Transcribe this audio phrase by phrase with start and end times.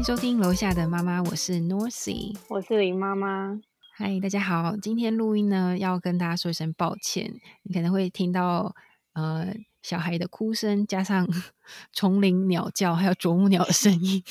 [0.00, 3.60] 迎收听楼下的妈妈，我是 Norcy，我是林妈妈。
[3.92, 8.74] 嗨，大家好，今天录音呢，要跟大家说一声抱歉，你可能会听到
[9.12, 11.28] 呃小孩的哭声，加上
[11.92, 14.24] 丛林鸟叫，还有啄木鸟的声音。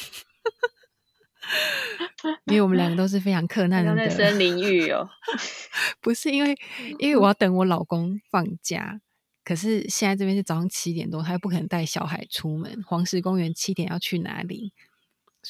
[2.46, 5.08] 因为我们两个都是非常困难 的森林浴哦，
[6.02, 6.58] 不是因为
[6.98, 9.00] 因为我要等我老公放假，
[9.44, 12.82] 可是现在这边是早上七点多，他又不可能带小孩出门。
[12.88, 14.74] 黄石公园七点要去哪里？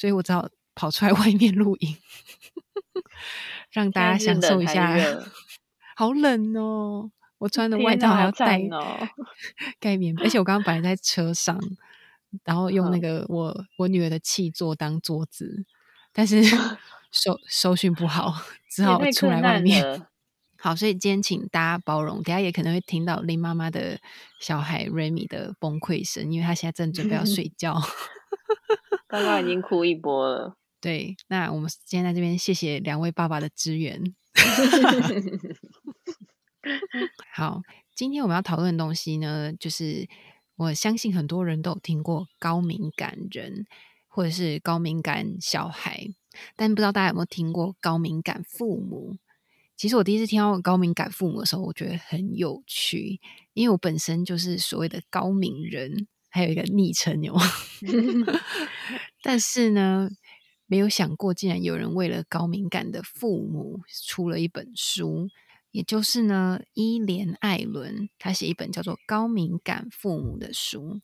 [0.00, 1.94] 所以我只好跑出来 外面录音，
[3.70, 4.96] 让大家享受一下。
[5.94, 7.10] 好冷哦！
[7.36, 8.58] 我穿的外套还要带
[9.78, 11.60] 盖棉被，而且我刚刚本来在车上，
[12.44, 15.66] 然后用那个我我女儿的气座当桌子。
[16.14, 16.42] 但是
[17.12, 18.34] 收收讯不好，
[18.70, 20.06] 只好出来外面。
[20.56, 24.00] 好，所以今天请大家包容，等下也可能会听到林妈妈的
[24.40, 27.78] 小孩瑞米的崩溃声，因为他现在正准备要睡觉。
[29.10, 30.56] 刚刚已经哭一波了。
[30.80, 34.02] 对，那我们今天在这边谢谢两位爸爸的支援。
[37.34, 37.60] 好，
[37.94, 40.08] 今天我们要讨论的东西呢，就是
[40.56, 43.66] 我相信很多人都有听过高敏感人。
[44.12, 46.04] 或者是高敏感小孩，
[46.56, 49.16] 但不知道大家有没有听过高敏感父母？
[49.76, 53.20] 其实我第一次听到高敏感父母的时候，我觉得很有趣，
[53.52, 57.36] 因为我本身就是所谓的高敏人，还有一个昵称有。
[59.22, 60.08] 但是呢，
[60.66, 65.28] 没有想过，竟然有人为了高敏感的父母出了一本书，
[65.70, 71.00] 也就是呢，伊莲艾伦他写一本叫做《高敏感父母》的书。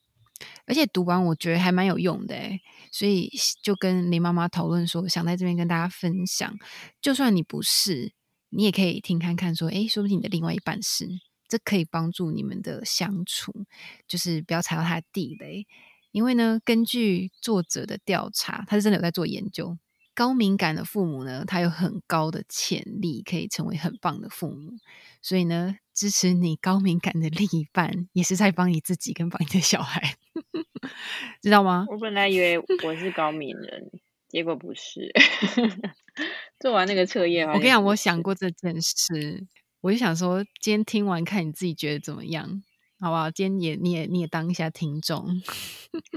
[0.67, 2.61] 而且读完我觉得还蛮有用的诶
[2.93, 6.55] 所以就跟林妈妈讨论说，想在这边跟大家分享。
[7.01, 8.13] 就算你不是，
[8.51, 11.09] 你也可以听看看，说，诶说不定你的另外一半是，
[11.49, 13.67] 这可以帮助你们的相处，
[14.07, 15.67] 就是不要踩到他的地雷。
[16.13, 19.79] 因为呢，根据作者的调查，他是真的有在做研究。
[20.15, 24.79] 高敏感的父母呢，他有很高的潜力可以成为很棒的父母，
[25.21, 30.17] 所以呢，支持你高敏感的另一半，也是在帮你自己跟帮你的小孩，
[31.43, 31.85] 知道吗？
[31.91, 33.91] 我本来以为我是高敏人，
[34.31, 35.13] 结果不是。
[36.59, 39.47] 做完那个测验，我跟你讲，我想过这件事，
[39.87, 42.61] 我就想说，今天听完看你自己觉得怎么样，
[42.99, 43.31] 好不好？
[43.31, 45.41] 今天也你也你也当一下听众，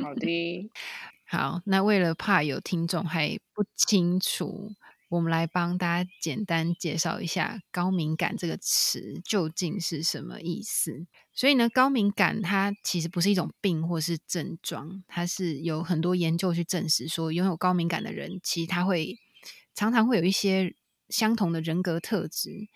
[0.01, 0.71] 好的。
[1.29, 4.71] 好，那为了怕有听众还不清楚，
[5.09, 11.05] 我们来帮大家简单介绍一下“高敏感”这个词究竟是什么意思。
[11.31, 19.19] 所以呢，高敏感它其实不是一种病或是症状，它是有很多研究去证实说，拥有高敏感的人，其实他会
[19.75, 20.73] 常常会有一些
[21.09, 22.67] 相同的人格特质。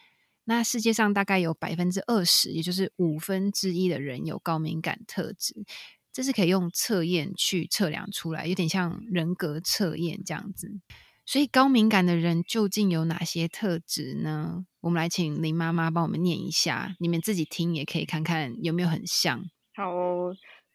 [0.46, 5.66] 那世界上大概有百分之二十，也就是五分之一的人有高敏感特质。
[6.12, 10.80] 这是可以用测验去测量出来，有点像人格测验这样子。
[11.26, 14.66] 所以高敏感的人究竟有哪些特质呢？
[14.82, 19.46] 我们来请林妈妈帮我们念一下，你们自己听也可以看看有没有很像。
[19.74, 19.90] 好，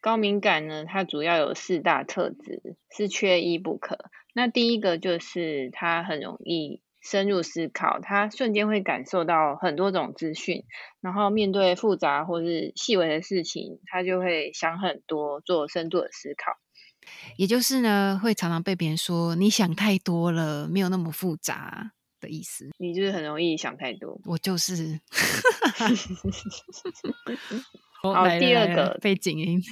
[0.01, 4.11] 高敏感呢，它主要有四大特质，是缺一不可。
[4.35, 6.81] 那第一个就是它很容易。
[7.11, 10.65] 深入思考，他瞬间会感受到很多种资讯，
[11.01, 16.53] 然后面对复杂或是细微的事情，他就会想很多，做深度的思考。
[17.39, 22.69] 也就是呢，会常常被别人说你想太多了，没有那么复杂的意思。
[22.77, 25.01] 你就是很容易想太多，我就是。
[28.03, 29.63] 好，第二个背景音。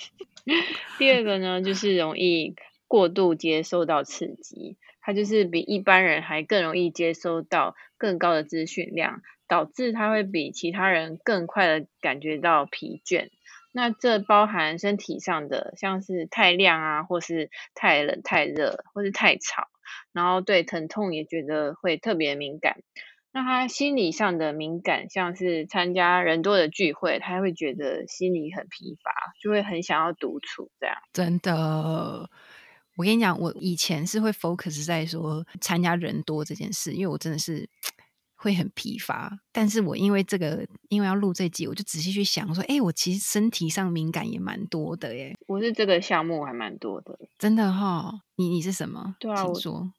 [0.98, 2.54] 第二个呢，就是容易
[2.86, 4.76] 过度接受到刺激。
[5.06, 13.28] 他就是比一般人还更容易接收到更高的资讯量，导致他会比其他人更快的感觉到疲倦。
[13.70, 19.68] 那这包含身体上的，像是太亮啊，或是太冷、太热，或是太吵，
[20.12, 22.78] 然后对疼痛也觉得会特别敏感。
[23.30, 30.72] 那他心理上的敏感，像是参加人多的聚会，他会觉得心里很疲乏，就会很想要独处。
[30.80, 32.28] 这样真的。
[32.96, 37.68] 我跟你讲，我以前是会 focus 在说参加人多这件事，因为我真的是
[38.34, 39.38] 会很疲乏。
[39.52, 45.36] 但是我因为这个，因为要录这集，我就仔细去想说，哎，我其实身体上敏感也蛮多的，耶。
[45.46, 48.22] 我是这个项目还蛮多的，真的哈。
[48.36, 49.16] 你你是什么？
[49.20, 49.92] 对啊，我说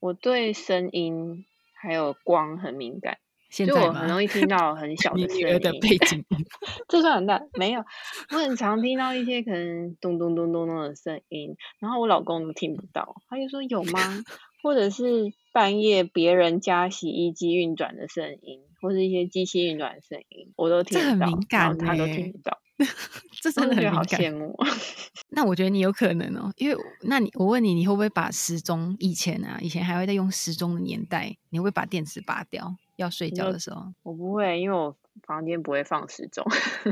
[0.00, 1.44] 我对声音
[1.74, 3.18] 还有光很敏感。
[3.52, 6.24] 就我很容易听到很 小的声音的背景，
[6.88, 7.40] 这算很大？
[7.58, 7.84] 没有，
[8.30, 14.24] 我很常听到一些可能咚咚咚咚咚的声音，然后我老公都听不到，他就说有吗？
[14.62, 22.58] 或者是半夜别人家洗衣机运转的声音，或是一些机器运转的声音，我都听得到，敏感，他都听不到。
[23.42, 24.02] 这真的很好。
[24.02, 24.56] 羡慕。
[25.28, 32.76] 那我觉得你有可能哦，因为那你我问你，你会不会把时钟以前啊，以前还会在用时钟的年代，你会不会把电池拔掉？
[32.96, 33.92] 要睡觉的时候？
[34.02, 36.44] 我不会，因为我房间不会放时钟。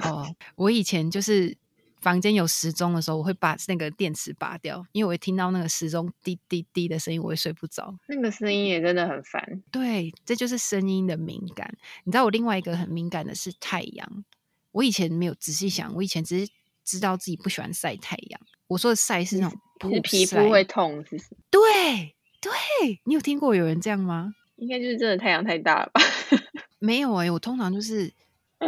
[0.03, 0.27] 哦，
[0.57, 1.57] 我以前就是
[2.01, 7.95] 房间有时钟的时候，我会把那个电池拔掉，因为我会听到那个时钟滴滴滴的声音，我会睡不着。
[8.09, 9.63] 那个声音也真的很烦。
[9.71, 11.73] 对，这就是声音的敏感。
[12.05, 14.25] 你知道我另外一个很敏感的是太阳。
[14.73, 16.53] 我以前没有仔细想，我以前只是
[16.85, 18.41] 知道自己不喜欢晒太阳。
[18.69, 19.59] 我说的晒是那种
[19.89, 21.37] 你是皮肤会痛，是不是？
[21.51, 24.33] 对对，你有听过有人这样吗？
[24.61, 26.01] 应该就是真的太阳太大了吧？
[26.79, 28.13] 没有哎、我通常就是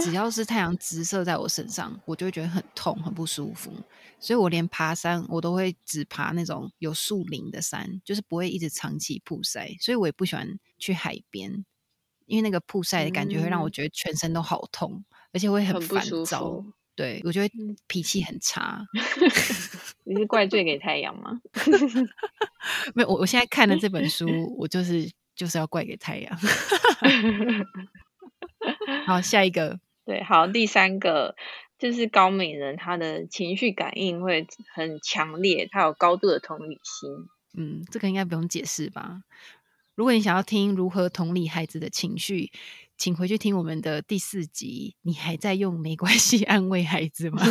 [0.01, 3.73] 只要是太阳直射在我身上，我就会觉得很痛、很不舒服。
[4.19, 9.71] 所以我连爬山我都会只爬那种有树林的山，就是不会一直长期曝晒。
[9.81, 11.65] 所以我也不喜欢去海边，
[12.27, 16.51] 因为那个曝晒的感觉会让我觉得全身都好痛，而且会很不烦躁。
[16.51, 16.73] 服。
[16.95, 18.85] 对我觉得嗯脾气很差。
[20.05, 21.41] 你是怪罪给太阳吗？
[22.95, 24.27] 没有，我我现在看的这本书，
[24.59, 25.11] 我就是
[25.43, 26.39] 就是要怪给太阳。
[29.05, 31.35] 好，下一个，对，好，第三个
[31.81, 37.11] 就是高敏人，他的情绪感应会很强烈，他有高度的同理心。
[37.59, 39.25] 嗯，这个应该不用解释吧？
[39.97, 42.53] 如果你想要听如何同理孩子的情绪，
[42.97, 44.95] 请回去听我们的第四集。
[45.03, 47.43] 你还在用没关系安慰孩子吗？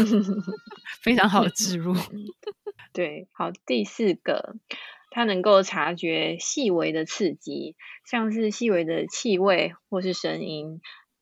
[1.04, 1.94] 非常好的植入。
[2.94, 4.56] 对，好，第四个，
[5.12, 7.76] 他能够察觉细微的刺激，
[8.10, 10.82] 像是细微的气味或是声音，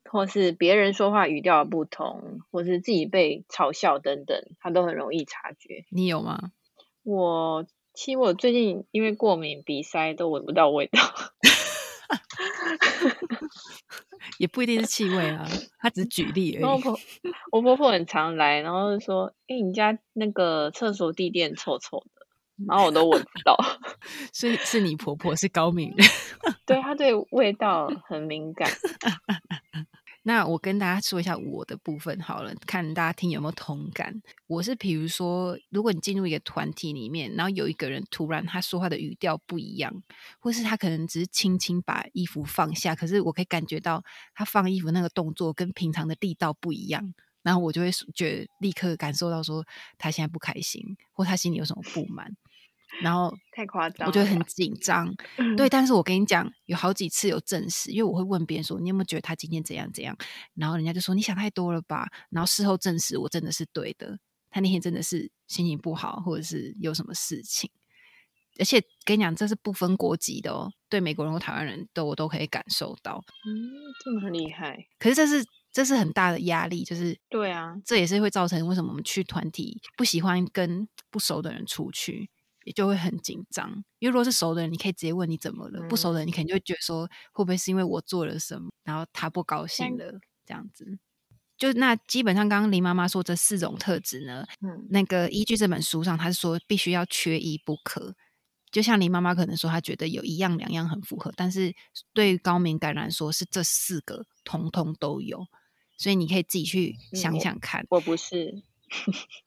[0.10, 5.86] 或是别人说话语调的不同，或是自己被嘲笑等等，他都很容易察觉。
[5.90, 6.52] 你有吗？
[7.04, 7.66] 我
[7.96, 11.00] 其实我最近因为过敏鼻塞都闻不到味道，
[14.38, 15.48] 也不一定是气味啊，
[15.80, 16.62] 他只是举例而已。
[16.62, 17.00] 然后我婆
[17.52, 22.18] 我婆婆很常来，然后就说：“哎、你家那个厕所地垫臭臭的。”
[22.68, 23.56] 然后我都闻不到，
[24.34, 26.08] 所以是你婆婆是高敏人。
[26.66, 28.70] 对她对味道很敏感。
[30.24, 34.22] 那我跟大家说一下我的部分好了，看大家听有没有同感。
[34.48, 40.04] 我是比如说，如果你进入一个团体里面，然后有一个人突然他说话的语调不一样，
[40.38, 44.04] 或是他可能只是轻轻把衣服放下，可是我可以感觉到
[44.36, 49.66] 他放衣服那个动作跟平常的力道不一样，然后我就会觉得立刻感受到说
[49.98, 50.84] 他现在不开心，
[51.14, 52.32] 或他心里有什么不满，
[53.02, 55.14] 然后太夸张，我觉得很紧张。
[55.56, 60.18] 对，但是我跟你讲，有好几次有证实，因为我会问别人说，你有没有觉得他今天怎样怎样？
[60.56, 62.08] 然后人家就说你想太多了吧。
[62.30, 64.20] 然后事后证实我真的是对的，
[64.50, 67.70] 他那天真的是心情不好，或者是有什么事情。
[68.58, 73.24] 而且跟你讲，这是不分国籍的哦，对美国人或台湾人都我都可以感受到。
[73.46, 73.54] 嗯，
[74.04, 82.39] 这么厉害，可是这是这是很大的压力，就是对啊，这也是会造成为什么我们去团体不喜欢跟不熟的人出去，也
[82.72, 83.70] 就会很紧张。
[84.00, 91.00] 因为如果是熟的人，你可以直接问你怎么了；不熟的人，你肯定会觉得说会不会是因为我做了什么，然后他不高兴了这样子。
[91.58, 98.16] 就那基本上，刚刚林妈妈说这四种特质呢，嗯，那个依据这本书上，他是说必须要缺一不可。
[98.72, 101.74] 就像林妈妈可能说，她觉得有一样两样很符合，但是
[102.14, 105.48] 对于高敏感来说，是这四个通通都有。
[105.98, 107.84] 所以你可以自己去想嗯想看。
[107.90, 108.64] 我不是，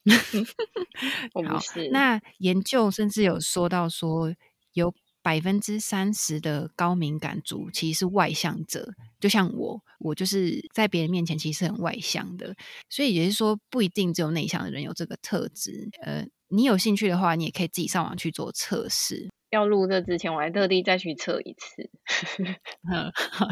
[1.91, 4.33] 那研究甚至有说到说，
[4.73, 12.55] 有百分之三十的高敏感族其实是外向者，就像我，我就是在别人面前其实是很外向的，
[12.89, 15.89] 所以也是说不一定只有内向的人有这个特质。
[16.01, 19.29] 呃，你有兴趣的话，你也可以自己上网去做测试。
[19.49, 21.89] 要录这之前，我还特地再去测一次，
[22.91, 23.11] 嗯，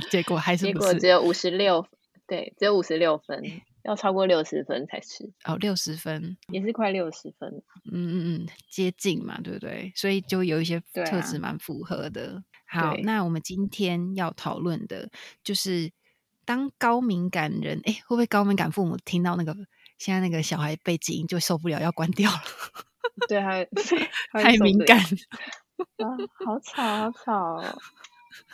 [0.09, 1.87] 结果还是结果只有五十六，
[2.27, 3.43] 对，只有五十六分，
[3.83, 7.49] 要超过六十分才是，哦六十分，也是快六十分。
[7.85, 9.91] 嗯嗯嗯，接近嘛，对不对？
[9.95, 12.43] 所以就有一些特质蛮符合的。
[12.67, 15.09] 好，那我们今天要讨论的
[15.43, 15.91] 就是
[16.45, 19.55] 当高敏感人，哎，会不会高敏感父母听到那个
[19.97, 22.39] 现在那个小孩背景音就受不了，要关掉了，
[23.27, 23.41] 对，
[24.31, 26.05] 太敏感，啊，
[26.45, 27.81] 好吵，好吵哦。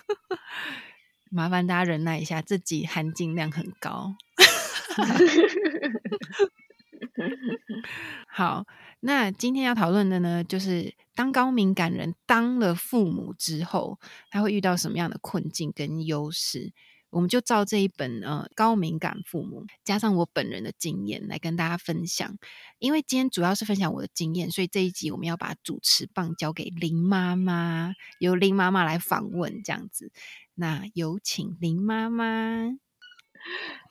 [1.30, 4.16] 麻烦大家忍耐一下，自己含金量很高。
[8.28, 8.66] 好，
[9.00, 14.00] 那今天要讨论的呢，就是当高敏感人当了父母之后，
[14.30, 16.74] 他会遇到什么样的困境跟优势？
[17.10, 22.38] 我们就照这一本呃高敏感父母，加上我本人的经验来跟大家分享。
[22.80, 30.12] 因为今天主要是分享我的经验，所以这一集我们要把主持棒交给林妈妈，由林妈妈来访问这样子。
[30.54, 32.78] 那有请林妈妈。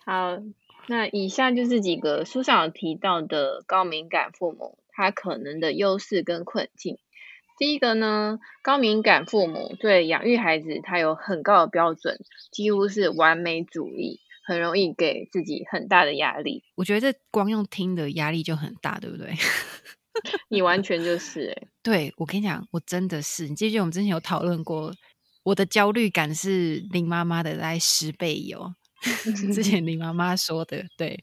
[0.05, 0.37] 好，
[0.89, 6.99] 那以下就是几个书上有提到的高敏感父母，他可能的优势跟困境。
[7.59, 12.19] 第一个呢，高敏感父母对养育孩子，他有很高的标准，
[12.53, 16.63] 几乎是完美主义，很容易给自己很大的压力。
[16.75, 19.33] 我觉得这光用听的压力就很大，对不对？
[20.49, 24.93] 你完全就是哎，对我跟你讲，我真的是，你记不记得我们之前有讨论过，
[25.43, 28.75] 我的焦虑感是林妈妈的来十倍有。
[29.53, 31.23] 之前 你妈妈说的，对，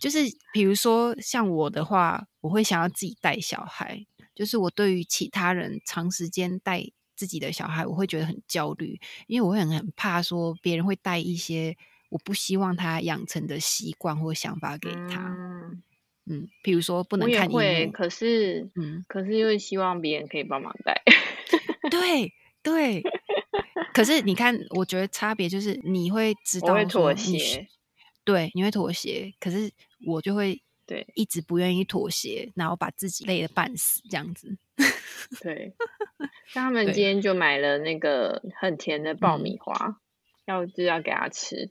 [0.00, 0.18] 就是
[0.52, 4.04] 比如说像我的话，我会想要自己带小孩，
[4.34, 6.84] 就是我对于其他人长时间带
[7.16, 11.76] 自己的小孩，我会觉得很焦虑，因为我会很很怕说别人会带一些
[12.10, 15.34] 我不希望他养成的习惯或想法给他。
[16.26, 21.02] 嗯，比如说不能看会，可是，嗯，可是又会希望别人可以帮忙带。
[21.90, 22.32] 对
[22.62, 23.02] 对，
[23.92, 27.66] 可是你看，我觉得差别就是你会知道会妥协，
[28.24, 29.70] 对，你会妥协，可是
[30.06, 34.56] 我就会对一直不愿意妥协，然后把自己累得半死这样子。
[35.40, 35.74] 对，
[36.48, 40.00] 像他们今天就买了那个很甜的爆米花，
[40.46, 41.70] 要就要给他吃，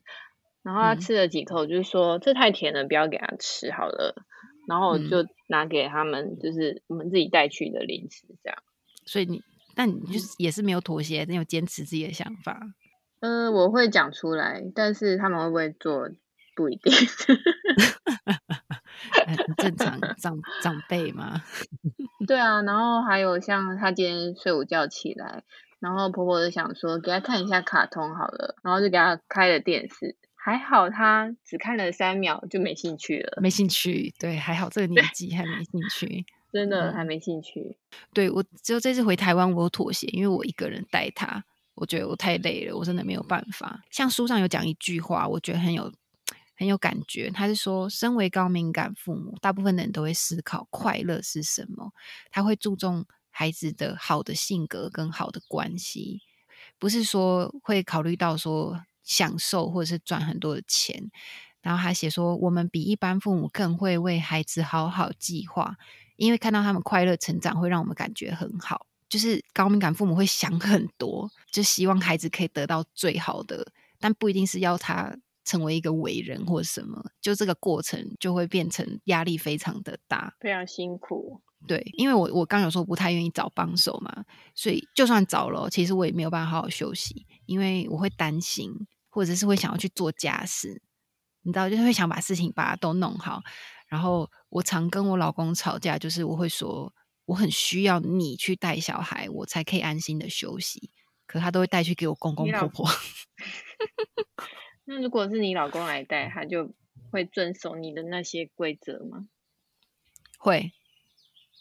[0.62, 4.26] 然后他吃了几口，就是说这太甜了，不要给他吃好了。
[4.68, 8.64] 然后就拿给他们，就是我们自己带去的零食，这样。
[9.06, 9.42] 所以你，
[9.82, 12.62] 但你就是也是没有妥协，你有坚持自己的想法。
[13.20, 16.08] 嗯，我会讲出来，但是他们会不会做，
[16.56, 16.94] 不一定。
[19.58, 21.42] 正常长长辈嘛。
[22.28, 25.42] 对啊，然后还有像他今天睡午觉起来，
[25.80, 30.16] 然后婆婆就想说给他看一下卡通好了，然后就给他开了电视。
[30.36, 34.14] 还好他只看了三秒就没兴趣了，没兴趣。
[34.20, 37.78] 对，还好这个年纪还没兴趣，真的还没兴趣。
[38.14, 41.44] 对我只有这次回台湾，我有妥协，因为我一个人带他，
[41.76, 43.82] 我觉得我太累了，我真的没有办法。
[43.90, 45.92] 像书上有讲一句话，我觉得很有
[46.56, 47.30] 很有感觉。
[47.30, 51.92] 他是说，身为高敏感父母，大部分的人都会思考快乐是什么，
[52.32, 56.22] 他会注重孩子的好的性格跟好的关系，
[56.78, 58.82] 不是说会考虑到说。
[59.04, 61.12] 享受或者是赚很多的钱，
[61.62, 65.76] 然后他写说，我们比一般父母更会为孩子好好计划，
[66.26, 68.86] 因为看到他们快乐成长，会让我们感觉很好。
[69.10, 73.66] 就是高敏感父母会想很多，就希望孩子可以得到最好的，
[74.00, 81.42] 但不一定是要他成为一个伟人或什么，就这个过程就会变成压力非常的大，非常辛苦。
[81.68, 84.24] 对，因为我我刚有说不太愿意找帮手嘛，
[84.56, 88.88] 所以就算找了，其实我也没有办法好好休息，因为我会担心。
[89.14, 90.82] 或者是会想要去做家事，
[91.42, 93.44] 你知道，就是会想把事情把它都弄好。
[93.92, 96.94] 然后我常跟我老公吵架，就是我会说
[97.26, 100.90] 我很需要你去带小孩，我才可以安心的休息。
[101.28, 102.90] 可他都会带去给我公公婆婆。
[104.86, 106.74] 那如果是你老公来带，他就
[107.12, 109.28] 会遵守你的那些规则吗？
[110.40, 110.72] 会，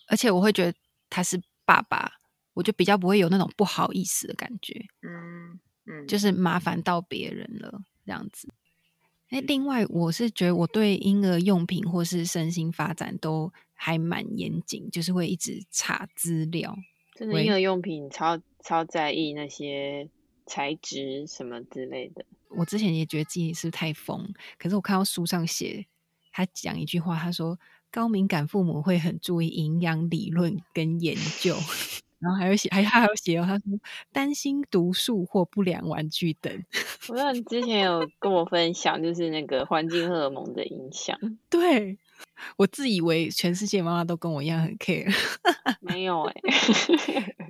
[0.06, 2.20] 而且我会觉得他是爸爸，
[2.54, 4.86] 我就比较不会有那种不好意思的感觉。
[5.02, 6.06] 嗯嗯。
[6.06, 8.52] 就是麻烦到别人了，这样子。
[9.30, 16.76] 哎，另外，我是觉得我对婴儿用品或是身心发展都还蛮严谨，就是会一直查资料。
[17.14, 20.08] 真的，婴儿用品超超在意那些
[20.46, 22.24] 材质什么之类的。
[22.48, 25.86] 我之前也觉得自己是太疯，可是我看到书上写，
[26.32, 27.56] 他讲一句话，他说
[27.92, 31.56] 高敏感父母会很注意营养理论跟研究。
[32.20, 33.64] 然后还有写，还他还有写哦，他说
[34.12, 36.52] 担心毒素或不良玩具等。
[37.08, 41.16] 我知道你之前有跟我分享，就是那个环境荷尔蒙的影响。
[41.50, 41.98] 对
[42.56, 45.12] 我自以为全世界妈妈都跟我一样很 care，
[45.80, 46.34] 没有哎。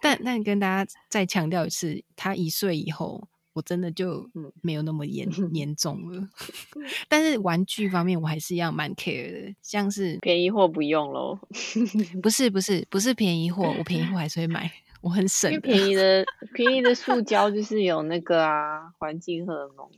[0.00, 3.26] 但但跟大家再强调一次，他一岁以后。
[3.54, 4.30] 我真的就
[4.62, 6.28] 没有那么严 严重了，
[7.06, 11.38] 但是玩具方面我还是要蛮 care 的，像是便宜货不用喽，
[12.22, 15.60] 不是不是不是便宜货，我便宜货还是会买，我很省。
[15.60, 19.90] 便宜的便宜的塑胶就是有那个啊，环境荷尔蒙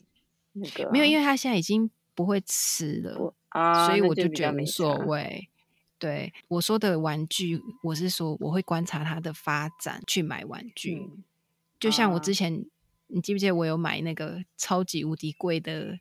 [0.54, 5.48] 那个没有，因为它现在已经不会吃了啊，所以我就觉得无所谓。
[5.96, 11.08] 对我说的玩具，我是说我会观察它的发展去买玩具，
[11.78, 12.64] 就像我之前。
[13.08, 15.98] 你记不记得我有买那个超级无敌贵的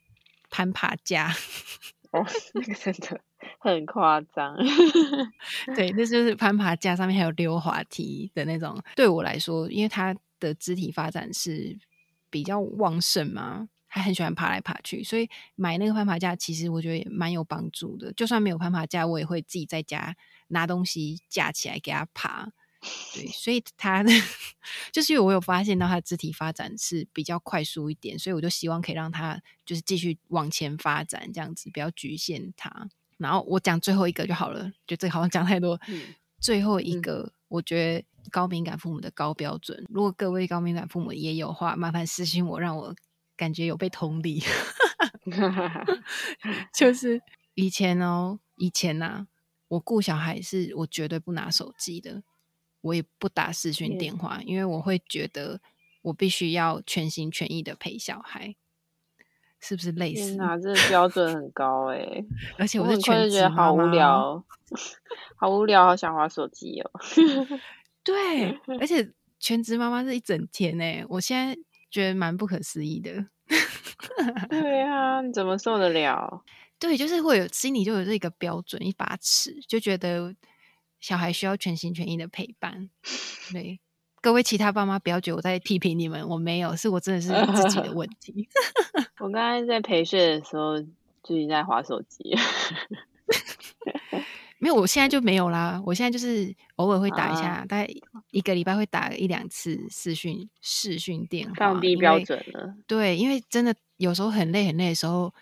[0.50, 1.34] 攀爬架？
[2.12, 3.20] 哦，那个真的
[3.60, 4.56] 很夸张。
[5.76, 8.80] 对，那就是攀爬架上面还有溜滑梯的那种。
[8.96, 11.78] 对我来说，因为他的肢体发展是
[12.30, 18.14] 比较旺盛嘛，还很喜欢爬来爬去，所以买那个攀爬架其实我觉得也蛮有帮助的。
[18.14, 20.16] 就算没有攀爬架，我也会自己在家
[20.50, 22.52] 拿东西架起来给他爬。
[23.14, 24.12] 对，所以他的
[24.92, 32.90] 就是因为我有发现到他的肢体发展是比较快速一点，所以我就希望可以让他就是继续往前发展，这样子不要局限他。
[33.18, 35.80] 然后我讲最后一个就好了，就这好像讲太多。
[36.40, 42.94] 最后一个，我觉得高敏感父母的高标准，如果各位高敏感父母也有话，麻烦私信我，让我
[43.38, 44.44] 感觉有被同理。
[46.76, 47.22] 就是
[47.54, 49.28] 以前哦，以前呐，
[49.70, 52.24] 我顾小孩是我绝对不拿手机的。
[52.84, 55.62] 我也不打视讯电话，因为我会觉得
[56.02, 58.56] 我必须要全心全意的陪小孩，
[59.62, 60.38] 是不是类似？
[60.42, 61.98] 啊，这个 标准很高哎！
[62.58, 64.44] 而且我是全觉得好无聊，
[65.38, 66.92] 好无聊，好想玩手机哦。
[68.04, 71.58] 对，而且全职妈妈是一整天哎，我现在
[71.90, 73.26] 觉得蛮不可思议的。
[74.50, 76.44] 对啊，你怎么受得了？
[76.78, 80.36] 对，就是会有心里就有这个标准，一把尺，就觉得。
[81.04, 82.90] 小孩需要全心全意的陪伴，
[83.52, 83.78] 对
[84.22, 87.28] 各位其他爸妈不要觉得我在批评你们，我没有，是我真的是
[87.62, 88.48] 自己的问题。
[89.20, 90.80] 我刚才在陪睡的时候
[91.22, 92.34] 自己在划手机，
[94.60, 95.84] 没有，我现在就没有啦。
[95.86, 97.90] 我现在就是偶尔会打一下，大概
[98.32, 102.74] 一个礼拜会打一两次视讯视讯电话，放低标准了。
[102.88, 105.34] 对，因为真的有时候很累很累的时候。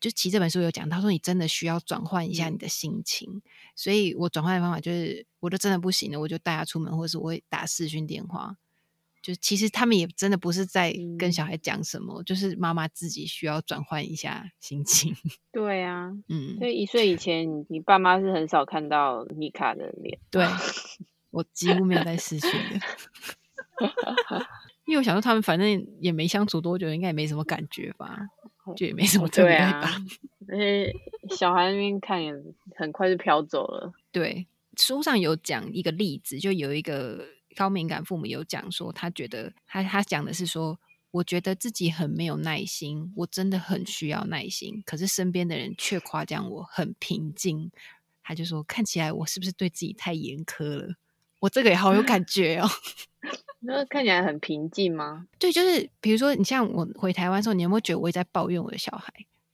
[0.00, 3.42] 就其实这本书有讲，他说你真的需要转换一下你的心情，
[3.76, 8.56] 所以我转换的方法就是，我都真的不行了，我就带他出门，或者是我会打视讯电话。
[9.22, 15.14] 就其实他们也真的不是在跟小孩讲什么，就是妈妈自己需要转换一下心情。
[15.52, 20.18] 对啊，嗯，所以一岁以前，你爸妈是很少看到米卡的脸。
[20.30, 20.46] 对，
[21.28, 22.80] 我几乎没有在视讯的，
[24.86, 28.18] 因为我想说他们反正也没相处多久，应该也没什么感觉吧。
[28.74, 30.00] 就也没什么特别吧，
[30.48, 30.92] 而且
[31.30, 32.32] 小孩那边看也
[32.76, 33.92] 很快就飘走了。
[34.12, 34.46] 对，
[34.76, 37.24] 书上有讲一个例子，就有一个
[37.56, 40.78] 高敏感父母有讲说，他觉得他他讲的是说，
[41.10, 47.70] 我觉得自己很没有耐心，我真的很需要耐心，可是身边的人却夸奖我很平静。
[48.22, 50.94] 他就说，看起来我是不是对自己太严苛了？
[51.40, 52.68] 我这个也好有感觉哦。
[53.60, 55.26] 那看起来很平静吗？
[55.38, 59.12] 对，就是比如说，你像我回台湾的时候，你有没有觉得我也在抱怨我的小孩？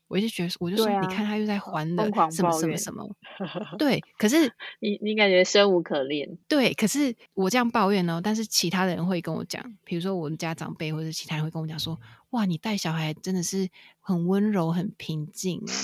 [0.08, 3.04] 我就觉得，我就说，你看他又在还的什么什么什么。
[3.76, 6.38] 对，可是 你你感觉生无可恋。
[6.46, 11.98] 对，可是我这样抱怨呢，但是其他的人会跟我讲，比如说我们家长辈或者其他人会跟我讲说
[12.30, 13.68] ：“哇，你带小孩真的是
[13.98, 15.74] 很温柔、很平静啊。”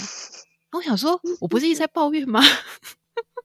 [0.70, 2.40] 我想说，我不是一直在抱怨吗？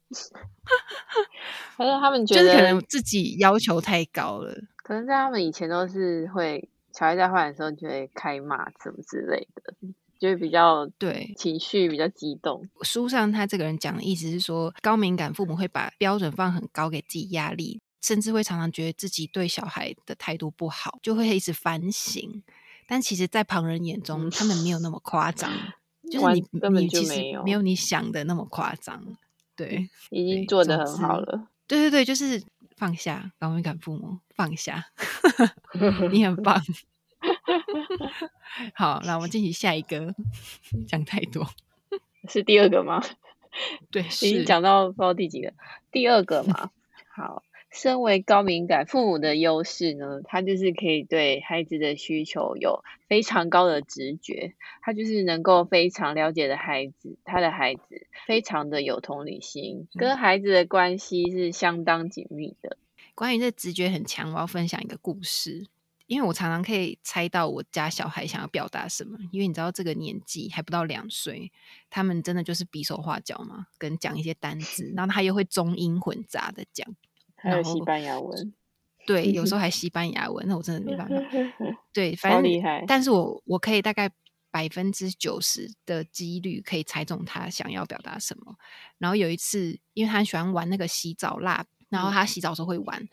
[1.77, 4.55] 可是他们觉得可能自己要求太高了。
[4.77, 9.73] 可能在他们以前都是会小孩在坏的时候就会开骂什么之类的，
[10.17, 12.67] 就会比较对情绪比较激动。
[12.81, 22.41] 书上他这个人讲的意思是说，高敏感父母会把标准放很高，给自己压力，甚至会常常觉得自己对小孩的态度不好，就会一直反省。
[22.87, 25.51] 但其实，在旁人眼中，他们没有那么夸张，
[26.09, 29.03] 就是你根本就没有没有你想的那么夸张。
[29.57, 31.49] 对，已经做的很好了。
[31.67, 32.41] 对对对，就是
[32.77, 34.85] 放下高敏感父母，放下，
[36.11, 36.61] 你很棒。
[38.75, 40.13] 好，那我们进行下一个。
[40.87, 41.45] 讲太多，
[42.29, 43.03] 是第二个吗？
[43.91, 45.51] 对，已经讲到不知道第几个，
[45.91, 46.69] 第二个嘛。
[47.09, 47.43] 好。
[47.69, 62.77] 身为高敏感父母的优势呢，他就是可以对孩子的需求有非常高的直觉，他就是能够非常了解的孩子，他的孩子非常的有同理心，跟孩子的关系是相当紧密的。
[63.13, 65.67] 关于这直觉很强，我要分享一个故事，
[66.07, 71.51] 因为我常常可以猜到我家小孩想要表达什么，因为你知道这个年纪还不到两岁，
[71.89, 76.87] 他们真的就是比手画脚嘛，跟讲一些单字， 然后他又会中英混杂的讲。
[77.37, 78.53] 还有西班牙文，
[79.05, 81.15] 对，有时候 还西班牙文，那我真的没办法。
[81.93, 82.83] 对，反正厉害。
[82.87, 84.11] 但是我我可以大概
[84.49, 88.55] 百分之九十的几率可以猜中他想要表达什么。
[88.97, 93.07] 然后有一次，因为他喜欢玩那个洗澡蜡，然后他洗澡时候会玩，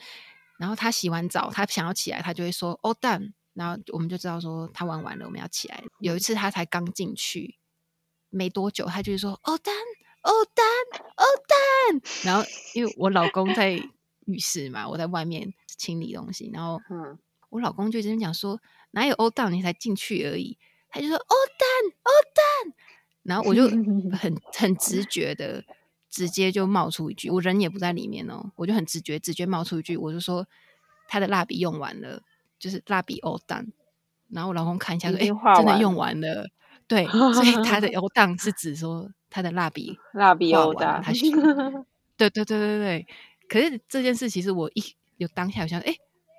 [0.58, 5.84] 然后他洗完澡，他想要起来，他就会说 “all done”，然后我们就知道说他玩完了，我们要起来。
[6.00, 7.56] 有一次他才刚进去
[8.30, 12.42] 没多久，他就说 “all done”，“all done”，“all done”，然后
[12.74, 13.80] 因为我老公在。
[14.26, 16.80] 浴室嘛，我在外面清理东西，然后
[17.50, 18.60] 我老公就这样讲说
[18.92, 20.58] ：“哪有欧当，你才进去而已。”
[20.90, 22.74] 他就说：“欧蛋，欧蛋。”
[23.22, 23.68] 然后我就
[24.16, 25.64] 很很直觉的，
[26.10, 30.46] 直接就冒出一句，我人也不在里面哦，我就很直觉，直觉冒出一句，我就说
[31.08, 32.22] ：“他的蜡笔用完了，
[32.58, 33.72] 就是蜡笔欧蛋。”
[34.30, 36.48] 然后我老公看一下说：“哎，真的用完了。”
[36.86, 41.12] 对， 所以他的欧当是指说他的蜡笔蜡笔欧当，他
[42.16, 43.06] 对对对对对。
[43.48, 44.82] 可是这件事其实我一
[45.16, 45.94] 有当下，我想，哎，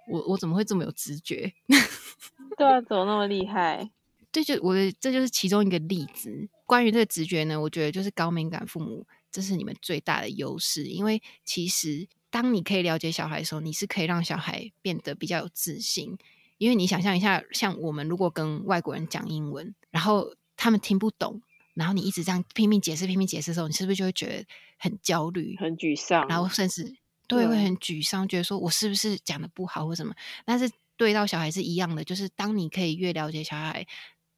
[0.08, 1.54] 我我怎么会这么有直觉？
[2.58, 3.90] 对啊，怎么那么厉害？
[4.32, 6.50] 这就我的这就是其中一个例子。
[6.66, 10.86] 关于这个直觉呢，我觉得就是高敏感父母，这是你们最大的优势。
[10.86, 16.18] 因为其实当你可以了解小孩的时候，你是可以让小孩变得比较有自信。
[16.58, 21.42] 因为你想象一下，像我们如果跟外国人讲英文，然后他们听不懂，
[21.76, 24.46] 然后你一直这样拼命解释、拼命解释的时候，你是不是就会觉得
[24.80, 26.96] 很焦虑、很沮丧，然后甚至
[27.28, 30.14] 对会很沮丧，觉得说我是不是讲的不好或什么？
[30.46, 33.86] 但是对到小孩是一样的，就是当你可以越了解小孩。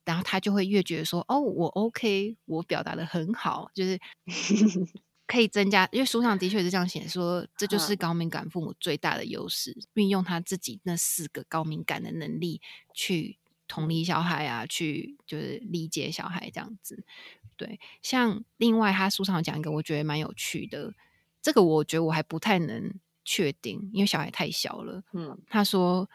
[0.06, 4.00] 然后他就会越觉得说：“哦，我 OK，我表达的很好，就是
[5.28, 5.86] 可以增加。
[5.92, 12.62] 因为书上的确是这样写，说这就是高敏感父母最大的优势，运用他自己那四个高敏感的能力
[12.94, 13.38] 去
[13.68, 17.04] 同理小孩啊，去就是理解小孩这样子。
[17.56, 20.94] 对，像另外他书上讲一个，我觉得蛮有趣的，
[21.42, 22.94] 这个我觉得我还不太能
[23.26, 25.04] 确定，因为小孩太小了。
[25.14, 26.10] 嗯，他说。”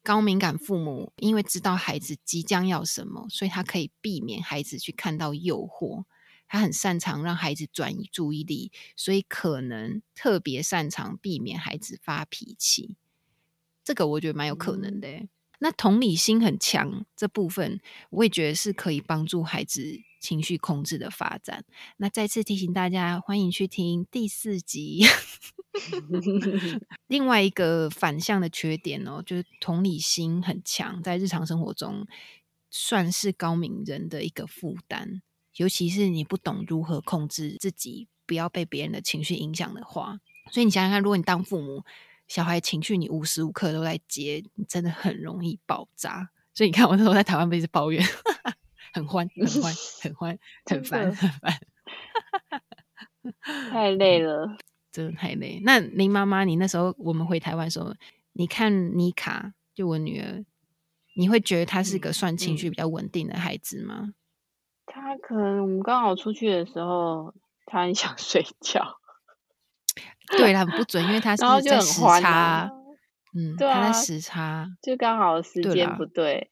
[0.00, 6.04] 高敏感父母因为知道孩子即将要什么，所以他可以避免孩子去看到诱惑。
[6.46, 12.96] 他很擅长让孩子转移注意力，所以可能特别擅长避免孩子发脾气。
[13.84, 15.28] 这个我觉得蛮有可能的。
[15.60, 21.64] 那同理心很强这部分，我也觉得是可以帮助孩子情绪控制的发展。
[21.96, 25.04] 那再次提醒大家，欢迎去听第四集。
[27.06, 32.06] 另外一个反向的缺点哦，就是同理心很强，在日常生活中
[32.70, 35.22] 算是高敏人的一个负担，
[35.56, 40.20] 尤其是你不懂如何控制自己，不要被别人的情绪影响的话。
[40.50, 41.84] 所以你想想看，如果你当父母，
[42.28, 46.28] 小孩情绪你无时无刻都在接，你真的很容易爆炸。
[46.54, 48.04] 所以你看，我那时候在台湾被一直抱怨，
[48.92, 51.60] 很欢，很欢， 很欢，很烦，很烦，
[53.70, 54.56] 太累了。
[54.90, 55.60] 真的太累。
[55.64, 57.94] 那林妈妈，你那时候我们回台湾的时候，
[58.32, 60.44] 你看妮卡，就我女儿，
[61.14, 64.14] 你会觉得她是个算情绪比较稳定的孩子吗？
[64.86, 67.32] 她可能我们刚好出去的时候，
[67.66, 68.98] 她很想 睡觉。
[70.36, 72.70] 对，很不准，因为他是在时差。
[73.34, 76.50] 嗯，他在时差，就刚好时间不对。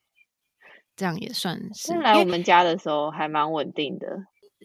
[0.94, 1.94] 这样也算是。
[1.94, 4.06] 来我们家的时候还蛮稳定的。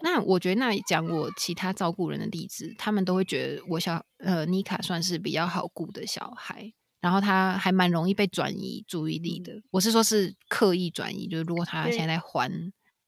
[0.03, 9.53] 那我觉得，那讲我其他照顾人的例子，他们都会觉得我小呃妮卡算是比较好顾的小孩，然后他还蛮容易被转移注意力的。
[9.71, 12.49] 我是说，是刻意转移，就是如果他现在还，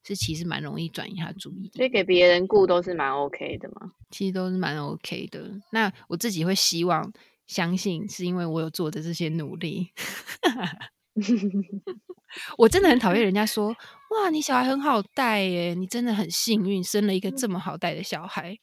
[0.04, 1.72] 是其实蛮容易转移他注意力。
[1.76, 5.50] 所以给别人顾都是蛮 OK 的嘛，其实都是蛮 OK 的。
[5.72, 7.12] 那我自己会希望
[7.48, 9.90] 相信，是因为我有做的这些努力。
[12.58, 13.68] 我真的很讨厌人家说
[14.10, 18.58] 哇，你小孩很好带耶，你真的很幸运生了一个这么好带的小孩。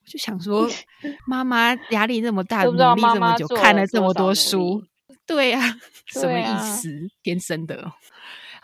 [0.00, 0.68] 我就想说，
[1.26, 4.84] 妈妈压力这么大，努力这么久，看了这么多书，
[5.26, 5.60] 对呀，
[6.12, 6.90] 什么意思？
[7.22, 7.92] 天生的，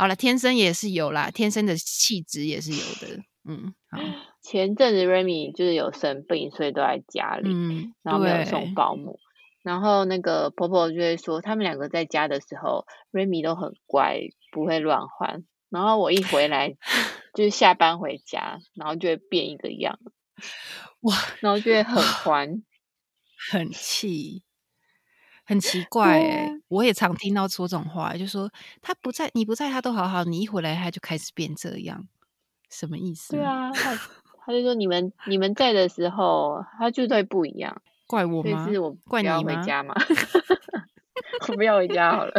[0.03, 3.23] 好了，天生也是有啦，天生的气质也是有的。
[3.49, 3.99] 嗯，好。
[4.43, 9.21] 前阵子 Remy 就是有生病，所以都在家里，嗯，然后没有送保姆。
[9.63, 14.19] 然后那个婆婆就会说，他们两个在家的时候，Remy 都很乖，
[14.51, 15.45] 不会乱换。
[15.71, 16.75] 然后我一回来，
[17.35, 20.01] 就是下班回家，然后就会变一个样，
[21.03, 21.15] 哇！
[21.39, 22.65] 然后就会很欢，
[23.53, 24.43] 很气，
[25.53, 26.51] 很奇怪哎！
[26.69, 32.09] 我也常听到说这种话，就说他不在，你不在，他都好好，你一回来他就开始变这样，
[32.71, 33.37] 什么意思？
[33.37, 33.95] 对啊，他
[34.45, 37.83] 他就说你们你们在的时候，他就在不一样。
[38.09, 38.67] 怪我吗？
[38.69, 39.43] 是我怪你吗？
[39.43, 39.95] 回家吗？
[41.49, 42.33] 我不要回家好了。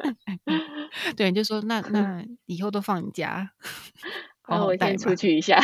[1.16, 3.50] 对，就说那 那以后都放你家，
[4.48, 5.62] 那我先出去一下。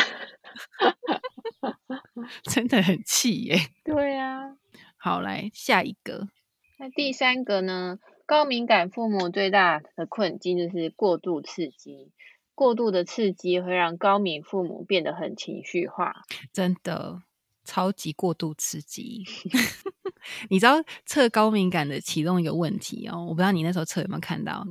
[2.43, 3.57] 真的很气耶。
[3.83, 4.55] 对呀。
[5.07, 6.27] 好，来下一个。
[6.77, 7.97] 那第三个呢？
[8.25, 12.11] 高敏感父母最大的困境就是过度刺激。
[12.53, 16.13] 过度的刺激会让高敏父母变得很情绪化。
[16.51, 17.21] 真的。
[17.63, 19.25] 超级过度刺激，
[20.49, 23.25] 你知道测高敏感的其中一个问题哦？
[23.25, 24.65] 我不知道你那时候测有没有看到，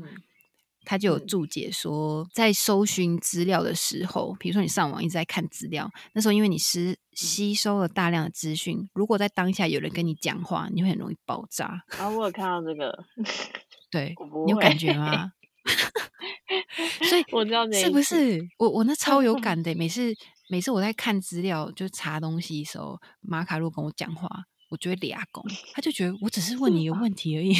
[0.86, 11.84] 他就有注解说，在搜寻资料的时候，比如说你上网一直在看资料，那时候因为你是吸收了大量的资讯，如果在当下有人跟你讲话，你会很容易爆炸。
[11.98, 13.04] 啊，我有看到这个，
[13.90, 14.14] 对
[14.46, 15.32] 你有感觉吗？
[17.08, 20.14] 所以我知道是不是我我那超有感的，每次。
[20.48, 27.54] 每次我在看资料就查东西的时候，马卡洛跟我讲话，我就会俩公，他就觉得我只是问你一个问题而已。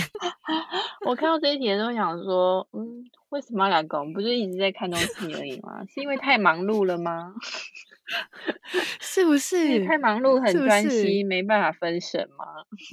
[1.07, 4.13] 我看到这一题的时候想说，嗯，为什么要俩拱？
[4.13, 5.85] 不就一直在看东西而已吗？
[5.89, 7.35] 是因为太忙碌了吗？
[9.01, 12.45] 是不是太忙碌很专是心，没办法分神吗？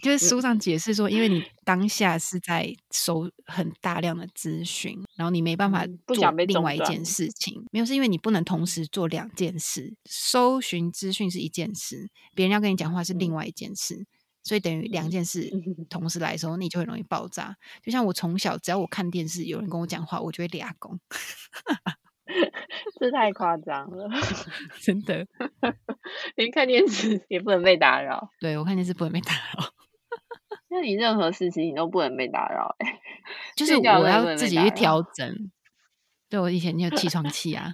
[0.02, 7.63] 就是书上解释说，因为你当下是在收很大量的资讯，然后你没办法做另外一件事情。
[7.71, 9.93] 没有，是因为你不能同时做两件事。
[10.06, 14.06] 搜寻资讯是一件事，别人要跟你讲话是另嗯外一件事，
[14.43, 17.56] 所以等于两件事嗯同时来的时候，你就很容易爆炸。
[17.84, 20.99] 就像我从小只要我看电视，有人跟我讲话，我就会俩拱，
[22.99, 24.09] 这太夸张了，
[24.81, 25.27] 真的。
[26.36, 28.29] 连看电视也不能被打扰。
[28.39, 29.73] 对我看电视不能被打扰，
[30.69, 32.99] 那你任何事情你都不能被打扰、欸，
[33.55, 35.51] 就是我要自己去调整。
[36.29, 37.73] 对我以前有起床气啊，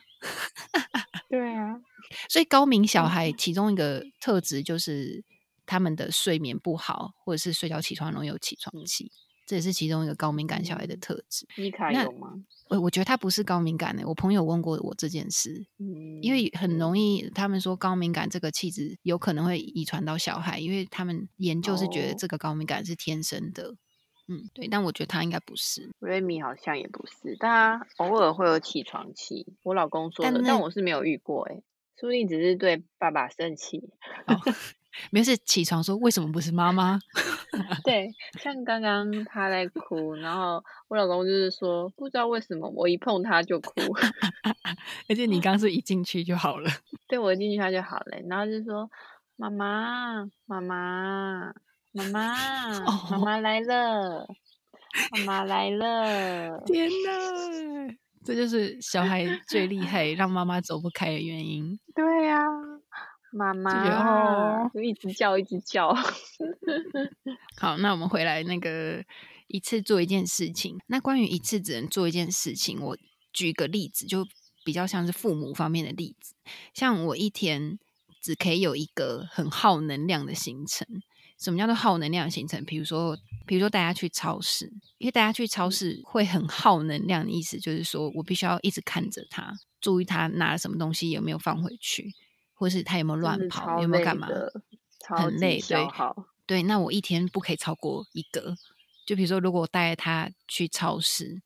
[1.30, 1.80] 对啊，
[2.28, 5.24] 所以高敏小嗯孩其中一个特质就是
[5.66, 9.12] 他们的睡眠不好，或者是睡觉起床容易有起床气，
[9.50, 11.48] 这也是其中一个高敏感小孩的嗯特质。
[11.58, 12.36] 伊卡那有吗？
[12.70, 23.74] 我我觉得他不是高敏感的，我朋友问过我这件事，嗯，因为很容易，他们说高敏感这个气质有可能会遗传到小孩，因为他们研究是觉得哦这个高敏感是天生的。
[24.28, 25.90] 嗯，对，但我觉得他应该不是。
[25.98, 29.48] 瑞米好像也不是，但他偶尔会有起床气。
[29.64, 31.64] 我老公说的，但但我是没有遇过、欸，
[32.00, 33.90] 说不定只是对爸爸生气。
[34.28, 34.40] 哦，
[35.12, 37.00] 没事，起床说为什么不是妈妈？
[37.84, 43.72] 对，像刚刚他在哭，然后我老公就是说，不知道为什么我一碰他就哭，
[45.10, 46.70] 而且你刚刚是一进去就好了。
[47.08, 48.90] 对我一进去他就好了，然后就说
[49.36, 51.54] 妈妈，妈妈，
[51.92, 54.28] 妈妈，妈哦妈来了，
[55.12, 61.80] 妈妈来了，天哪，这就是小孩最厉害，让妈妈走不开的原因。
[61.96, 62.46] 对呀、
[63.32, 65.94] 妈妈哦就一直叫，一直叫。
[67.58, 69.04] 好，那我们回来那个
[69.48, 70.78] 一次做一件事情。
[70.88, 72.98] 那关于一次只能做一件事情，我
[73.32, 74.26] 举个例子，就
[74.64, 76.34] 比较像是父母方面的例子。
[76.74, 77.80] 像我一天
[78.22, 80.88] 只可以有一个很耗能量的行程。
[81.40, 82.66] 什么叫做耗能量的行程？
[82.66, 92.12] 比如说，比如说大家去超市，因为大家去超市会很耗能量的意思，就是说我必须要一直看着他，注意他拿了什么东西有没有放回去，
[92.60, 94.28] 或是他有没有乱跑，有没有干嘛。
[95.08, 96.28] 很累对消耗。
[96.46, 98.56] 对，那我一天不可以超过一个。
[99.08, 101.42] 就比如说，如果我带他去超市，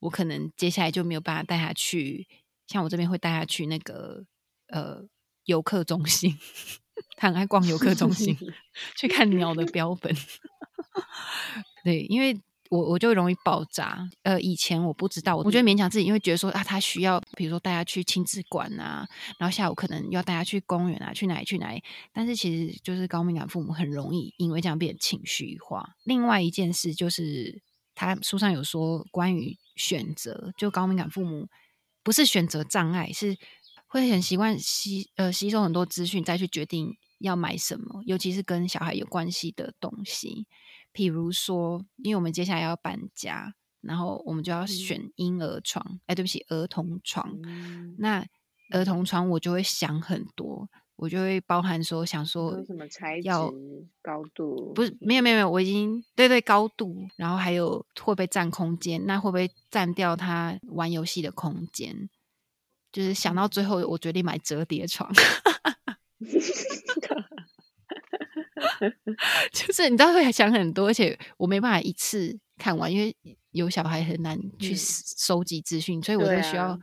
[0.00, 2.26] 我可能接下来就没有办法带他去，
[2.66, 4.24] 像我这边会带他去那个
[4.66, 5.04] 呃
[5.44, 6.36] 游客中心，
[7.16, 8.36] 他很爱逛游客中心，
[8.98, 10.12] 去看鸟的标本。
[11.84, 12.38] 对，因为
[12.70, 14.08] 我我就容易爆炸。
[14.22, 19.06] 呃，以前我不知道，我觉得勉强自己，因为觉得说啊，他需要，比如说带他去亲子馆啊，
[19.38, 21.82] 然后下午可能要带他去公园啊，去哪里去哪里。
[22.12, 25.94] 但是其实就是高敏感父母很容易因为这样变情绪化。
[26.04, 27.62] 另外一件事就是，
[27.94, 31.48] 他书上有说关于选择，就高敏感父母
[32.02, 33.36] 不是选择障碍，是
[33.86, 40.46] 会很习惯吸呃吸收很多资讯，再去决定要买什么，尤其是跟小孩有关系的东西。
[40.96, 47.38] 譬如说，因为我们接下来要搬家，然后我们就要选婴儿床，哎、对不起，儿童床。
[47.44, 48.24] 嗯那
[48.72, 53.52] 儿童床我就会想很多，我就会包含说想说有什么材质要、
[54.00, 54.72] 高度？
[54.72, 62.08] 不是没有没有没有，我已经对对高度，然后还有会不会占空间，那会不会占掉他玩游戏的空间？
[62.90, 65.12] 就是想到最后，我决定买折叠床。
[69.52, 73.16] 就是你知道会想很多，而且我没办法一次看完，因为
[73.52, 76.78] 有小孩很难去嗯收集资讯，所以我对就需要啊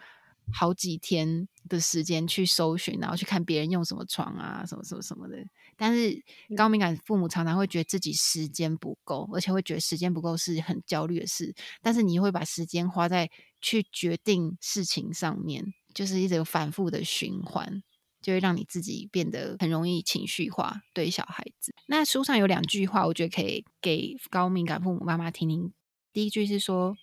[0.51, 5.37] 好几天的时间去搜寻，然后去看别人用什么床啊，什么什么什么的。
[5.77, 6.11] 但是
[6.49, 11.53] 嗯高敏感父母常常会觉得自己时间不够，而且会觉得时间不够是很焦虑的事。
[11.81, 13.29] 但是你会把时间花在
[13.61, 17.81] 去决定事情上面，就是一直反复的循环。
[18.23, 21.75] 就会让你自己变得很容易情绪化，对小孩子。
[21.85, 25.71] 那书上有两句话，我觉得可以给高敏感父母妈妈听听。
[26.11, 26.97] 第一句是说，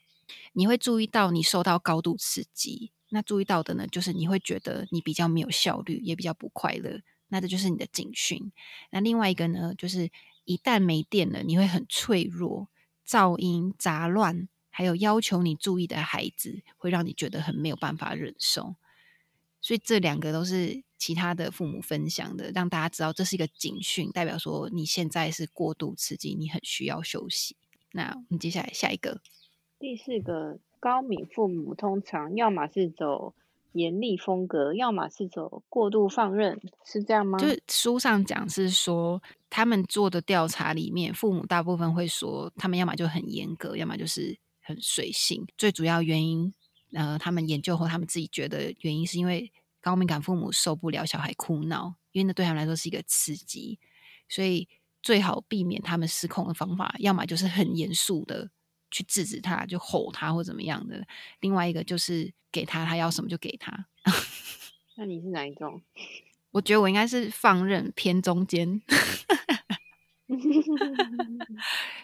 [0.55, 7.01] 你会注意到你受到高度刺激，那注意到的呢，就是你会觉得你比较没有效率，也比较不快乐。
[7.29, 8.51] 那这就是你的警讯。
[8.91, 10.11] 那另外一个呢，就是
[10.45, 12.69] 一旦没电了，你会很脆弱，
[13.07, 18.75] 噪音、杂乱，还有要求你注意的孩子，会让你觉得很没有办法忍受。
[19.61, 27.57] 所以这两个都是其他的父母分享的，让大家知道这是一个警讯，代表说你现在是过度刺激，你很需要休息。
[27.93, 29.21] 那我们接下来下一个，
[29.79, 33.35] 第四个高敏父母通常要么是走
[33.73, 37.39] 严厉风格，要么是走过度放任，是这样吗？
[37.39, 45.47] 就是书上讲是说，他们做的调查里面，父母大部分会说，他们要么就很严格，要么就是很随性。
[45.57, 46.53] 最主要原因，
[46.93, 53.79] 呃，他们研究后，他们自己觉得原因是因为高敏感父母受不了小孩哭闹，因为那对他们来说是一个刺激，
[54.29, 54.69] 所以
[55.03, 58.51] 最好避免他们失控的方法，要么就是很严肃的
[58.91, 61.03] 去制止他，就吼他或怎么样的；
[61.41, 63.87] 另外一个就是给他他要什么就给他。
[64.97, 65.83] 那你是哪一种？
[66.51, 68.83] 我觉得我应该是放任偏中间。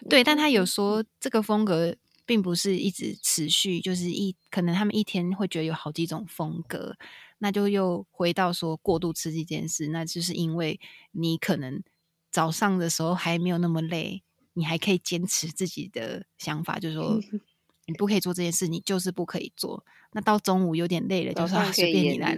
[0.09, 6.97] 对，但他有说这个风格并不是一直持续，就是一可能他们一天会觉得有好几种风格，
[7.39, 10.79] 那就又回到说过度刺激这件事，那就是因为
[11.11, 11.83] 你可能
[12.31, 14.23] 早上的时候还没有那么累，
[14.53, 17.19] 你还可以坚持自己的想法，就是说
[17.85, 19.85] 你不可以做这件事，你就是不可以做。
[20.13, 22.37] 那到中午有点累了，就说随便你来。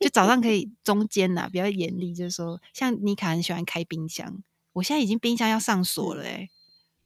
[0.00, 4.42] 就早上可以中间呐，比较严厉，就是说，像妮卡很喜欢开冰箱，
[4.74, 6.50] 我现在已经冰箱要上锁了哎！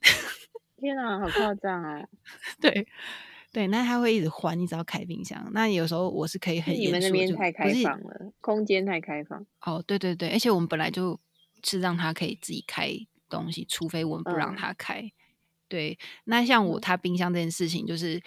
[0.81, 2.09] 天哪，好夸张啊！
[2.61, 2.89] 对
[3.53, 5.51] 对，那他会一直换，你只要开冰箱。
[5.53, 9.47] 那有时候我是可以很你们那边太开放了，空间太开放。
[9.63, 11.19] 哦，对对对，而且我们本来就
[11.65, 12.91] 是让他可以自己开
[13.29, 15.11] 东西，除非我们不让他开。
[15.69, 18.23] 对，那像我他冰箱这件事情，就是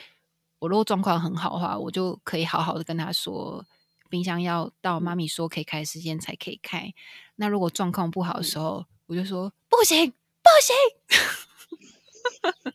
[0.60, 3.66] 我如果状况很好的话，我就可以好好的跟他说。
[4.10, 6.94] 冰箱要到妈咪说可以开时间才可以开。
[7.38, 10.76] 那如果状况不好的时候，我就说不行，不行。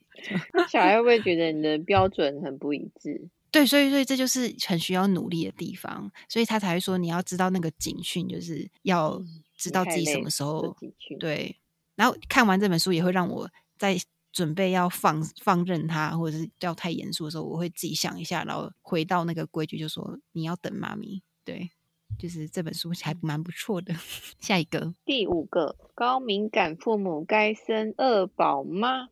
[0.71, 3.29] 小孩会不会觉得你的标准很不一致？
[3.51, 9.23] 对，所以所以这就是很需要努力的地方，所以他才会说你要知道那个警讯，就是要
[9.57, 10.77] 知道自己什么时候
[11.19, 11.57] 对。
[11.95, 13.97] 然后看完这本书也会让我在。
[14.33, 21.23] 准备要放放任他，或者是要太严肃的时候，我会自己想一下，然后回到那个规矩，就说你要等妈咪。
[21.43, 21.71] 对，
[22.19, 23.95] 就是这本书还蛮不错的。
[24.39, 29.09] 下一个，第五个，高敏感父母该生二宝吗？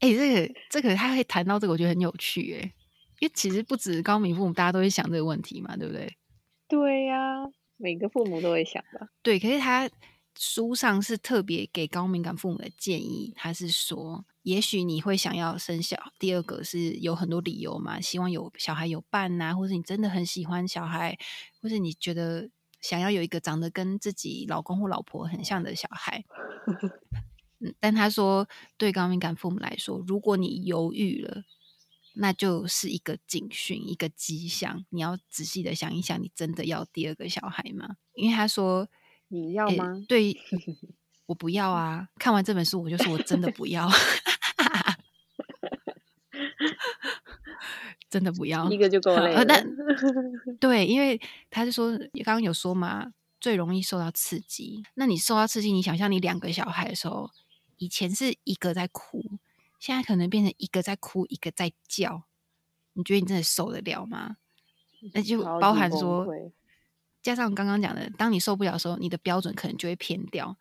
[0.00, 2.72] 哎，这个这个他会谈到这个，我觉得很有趣哎，
[3.20, 6.16] 因为其实不止高敏父母，大家都会想这个问题嘛，对不对？
[6.68, 7.44] 对呀，
[7.76, 9.08] 每个父母都会想的。
[9.22, 9.90] 对，可是他
[10.38, 14.24] 书上是特别给高敏感父母的建议，他是说。
[14.42, 18.00] 也许你会想要生小第二个，是有很多理由嘛？
[18.00, 21.18] 希望有小孩有伴呐，或者你真的很喜欢小孩，
[21.60, 22.48] 或者你觉得
[22.80, 26.24] 想要有一个长得跟自己老公或老婆很像的小孩。
[27.60, 31.44] 嗯，但他说，对高敏感父母来说，如果你犹豫了，
[32.14, 37.96] 那就是一个警讯，一个迹象，你要仔细的想一想，你真的要第二个小孩吗？
[38.14, 38.88] 因为他说
[39.28, 40.02] 你要吗？
[40.08, 40.36] 对。
[41.26, 42.08] 我不要啊！
[42.18, 43.88] 看完这本书，我就说我真的不要，
[48.10, 49.44] 真的不要一个就够了。
[49.44, 49.64] 但
[50.58, 54.82] 对，因为他是说，刚刚有说嘛，最容易受到刺激。
[54.94, 57.30] 那你受到刺激，你想象你两个小孩的时候，
[57.80, 59.38] 以前是一个在哭，
[59.78, 62.24] 现在可能变成一个在哭，一个在叫，
[62.92, 64.36] 你觉得你真的受得了吗？
[65.14, 66.26] 那就包含说，
[67.22, 70.58] 加上刚刚讲的，当你受不了的时候，你的标准可能就会偏掉。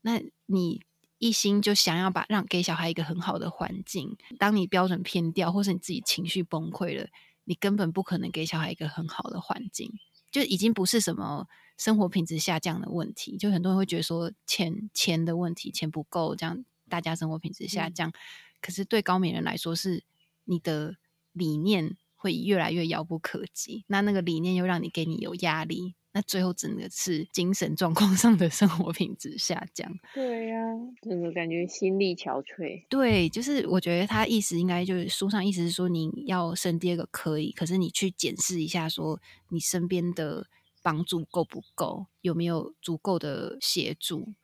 [0.00, 0.82] 那你
[1.18, 7.08] 一心就想要把让给小孩一个很好的环境，当你标准偏掉，或是你自己情绪崩溃了，
[7.44, 9.92] 你根本不可能给小孩一个很好的环境，
[10.32, 11.46] 就已经不是什么
[11.78, 13.38] 生活品质下降的问题。
[13.38, 18.12] 就很多人会觉得说钱钱的问题，钱不够，这样大家生活品质下降。
[18.60, 20.04] 可是对高敏人来说，是
[20.44, 20.96] 你的
[21.32, 25.94] 理念会越来越遥不可及，那那个理念又让你给你有压力。
[26.10, 29.88] 那最后真的是精神状况 上的生活品质下降。
[30.14, 30.56] 对呀，
[31.02, 32.84] 真的感觉心力憔悴。
[32.88, 40.46] 对，就是我觉得他意思应该就是书上意思是说，你要生第二个可以，可是你去检视一下，说你身边的
[40.82, 44.34] 帮助够不够，有没有足够的协助。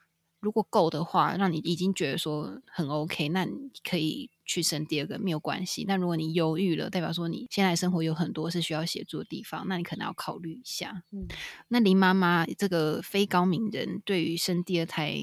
[0.40, 5.86] 如果够的话，让你已经觉得说很 OK，那你可以去生第二个没有关系。
[5.88, 11.02] 那如果你犹豫了，代表说你现在生活有很多是需要协助的地方，那你可能要考虑一下。
[11.12, 11.26] 嗯，
[11.68, 15.16] 那林妈妈这个非高敏人，对于生第二胎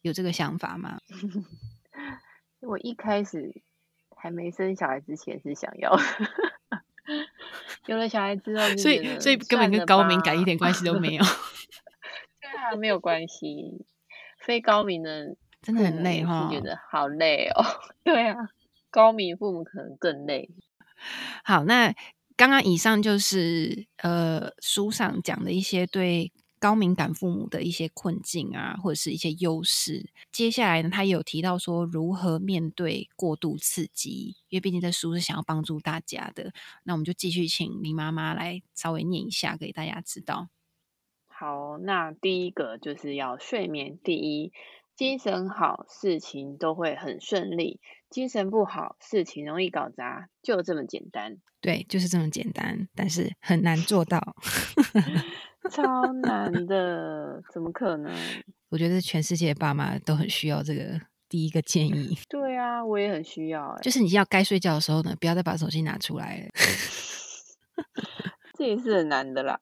[0.00, 0.98] 有这个想法吗？
[2.66, 3.60] 我一开始
[4.16, 5.94] 还没生小孩之前是想要，
[7.86, 11.24] 有了小孩之后，所以所以根本跟高敏感一点关系都没有。
[12.40, 13.84] 对啊，没有关系。
[14.40, 17.64] 非高敏的 真的很累哈，觉得好累哦。
[18.02, 18.36] 对啊，
[18.90, 20.50] 高敏父母可能更累。
[21.44, 21.94] 好，那
[22.36, 26.32] 刚刚以上就是呃书上讲的一些对
[26.64, 30.08] 高敏感父母的一些困境啊，或者是一些优势。
[30.32, 36.54] 接下来呢，他也有提到说如何面对过度刺激，因为毕竟这书是想要帮助大家的。
[36.84, 40.48] 那我们就继续请林妈妈来稍微念一下给大家知道。
[41.26, 44.50] 好，那第一个就是要睡眠第一，
[44.96, 47.78] 精神好，事情都会很顺利。
[48.08, 51.36] 精神不好，事情容易搞砸，就这么简单。
[51.60, 54.36] 对，就是这么简单，但是很难做到，
[55.70, 58.12] 超难的，怎么可能？
[58.70, 62.18] 我觉得全世界爸妈都很需要这个第一个建议。
[62.28, 63.76] 对啊，我也很需要。
[63.82, 66.48] 就是你要该睡觉的时候呢，不要再把手机拿出来了。
[68.56, 69.58] 这也是很难的啦。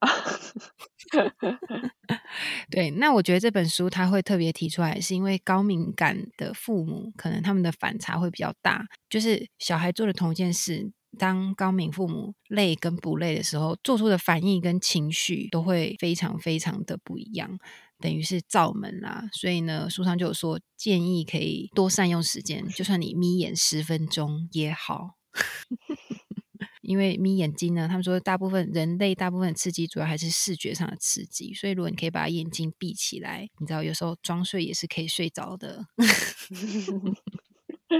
[2.69, 17.59] 对，那我觉得这本书他会特别提出来，是因为高敏感的父母可能他们的反差会比较大，就是小孩做的同一件事，当高敏父母累跟不累的时候，做出的反应跟情绪都会非常非常的不一样，
[17.99, 19.29] 等于是造门啦。
[19.33, 25.15] 所以呢，书上就有说建议可以多善用时间，就算你眯眼十分钟也好。
[26.81, 35.85] 因为眯眼睛呢，他们说大部分人类大部分刺激主要还是视觉上的刺激，所以如果你可以把眼睛闭起来，你知道有时候装睡也是可以睡着的，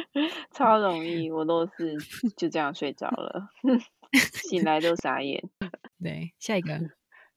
[0.54, 1.96] 超容易，我都是
[2.38, 3.50] 就这样睡着了，
[4.50, 5.42] 醒来都傻眼。
[6.02, 6.80] 对，下一个。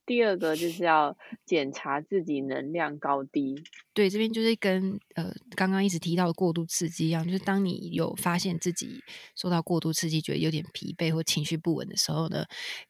[0.05, 3.57] 第二个就是要检查自己能量高低。
[3.93, 9.01] 对，这边就是跟呃刚刚一直提到的过度刺激一样，就是当你有发现自己
[9.35, 12.45] 受到过度刺激，觉得有点疲惫或情绪不稳的时候呢，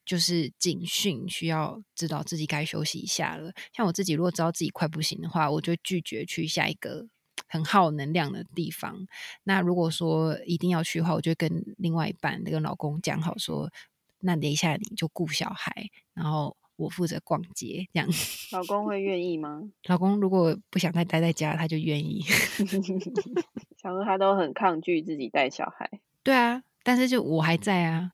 [0.05, 3.51] 就是警讯，需要知道自己该休息一下了。
[3.73, 7.07] 像我自己，如果知道自己快不行的话，我就拒绝去下一个
[7.47, 9.07] 很耗能量的地方。
[9.45, 13.71] 那如果说一定要去的话，我就跟另外一半那个老公讲好说，
[14.21, 16.57] 那等一下你就顾小孩，然后。
[16.79, 18.07] 我负责逛街，这样
[18.53, 19.63] 老公会愿意吗？
[19.89, 22.21] 老公如果不想再待在家，他就愿意。
[23.81, 25.89] 想说他都很抗拒自己带小孩。
[26.23, 28.09] 对啊，但是就我还在啊。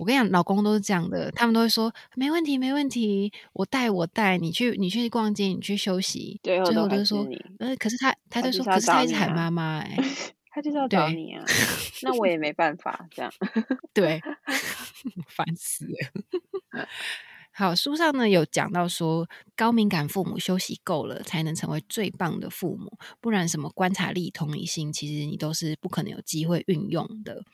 [0.00, 6.40] 我跟你讲， 老公都是这样的，他们都会说没问题，没问题，我带我带你去，你去逛街，你去休息。
[6.42, 7.24] 最后都是说，
[7.60, 9.96] 呃，可是他他就说，可是他一直喊妈妈，哎，
[10.50, 11.44] 他就是要找你啊。
[12.02, 13.32] 那我也没办法，这样
[13.94, 14.20] 对，
[15.28, 16.88] 烦死了。
[17.52, 27.44] 好，书上呢有讲到说，高敏感父母休息够了，才能成为最棒的父母，不然什么观察力、同理心，其实你都是不可能有机会运用的。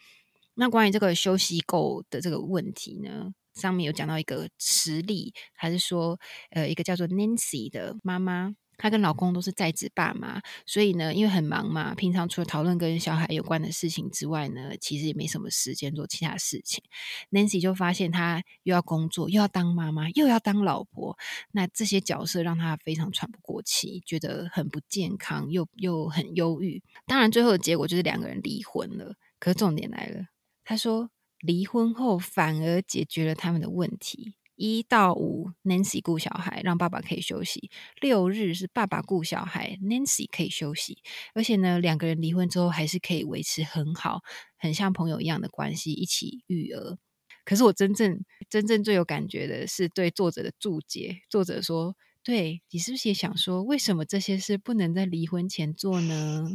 [0.55, 6.19] 那关于这个休息够的这个问题呢，上面有讲到一个实例，还是说，
[6.51, 8.55] 呃，一个叫做 Nancy 的妈妈。
[8.79, 16.83] 她跟老公都是在职爸妈，所以呢，因为很忙嘛，平常除了讨论跟小孩有关的事情之外呢，其实也没什么时间做其他事情。
[17.31, 21.17] Nancy 就发现她又要工作，又要当妈妈，又要当老婆，
[21.53, 26.83] 那这些角色让她非常喘不过气，觉得很不健康，又又很忧郁。
[27.07, 29.15] 当然，最后的结果就是两个人离婚了。
[29.39, 30.25] 可是重点来了，
[30.73, 31.11] 他说
[31.41, 34.37] 离婚后反而解决了他们的问题。
[34.55, 37.69] 一到五，Nancy 顾小孩，让爸爸可以休息；
[38.01, 40.97] 六日是爸爸顾小孩，Nancy 可以休息。
[41.35, 44.23] 而且呢，两个人离婚之后还是可以维持很好、
[44.57, 46.97] 很像朋友一样的关系，一起育儿。
[47.45, 51.19] 可是我真正、真正最有感觉的是对作者的注解。
[51.29, 51.95] 作者说
[52.25, 56.49] ：“对你是不是也想说，为什么这些事不能在离婚前做呢？”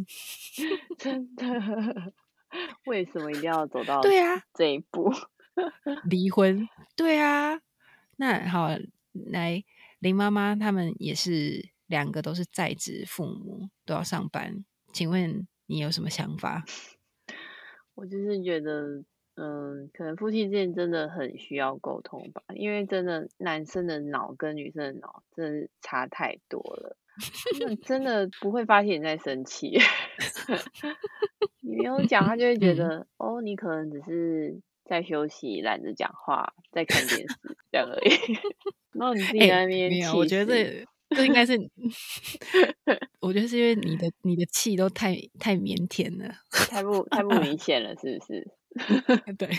[0.98, 1.46] 真的，
[2.86, 5.12] 为什么一定要走到对啊这一步
[6.10, 6.68] 离婚？
[6.96, 7.60] 对啊。
[8.18, 8.70] 那好，
[9.14, 9.64] 来
[10.00, 14.66] 林妈妈他们也是两个都是在职父母，都要上班。
[14.94, 16.64] 请问你有什么想法？
[17.94, 19.04] 我就是觉得，
[19.36, 26.98] 嗯，可能夫妻之间真的很需要沟通吧，因为真的男生的脑跟女生的脑真的差太多了，
[27.84, 29.78] 真的不会发现你在生气。
[31.62, 34.62] 你没有讲，他就会觉得，哦，你可能只是。
[34.90, 37.36] 在休息，懒得讲话，在看电视
[37.70, 38.10] 这样而已。
[38.98, 41.60] 然后你自己在那边气，我觉得这这应该是，
[43.20, 48.48] 我觉得是因为你的你的气都太太腼腆了，太不太不明显了，是不是？
[49.38, 49.50] 对，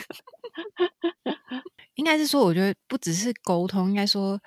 [1.96, 4.40] 应该是说，我觉得不只是沟通，应该说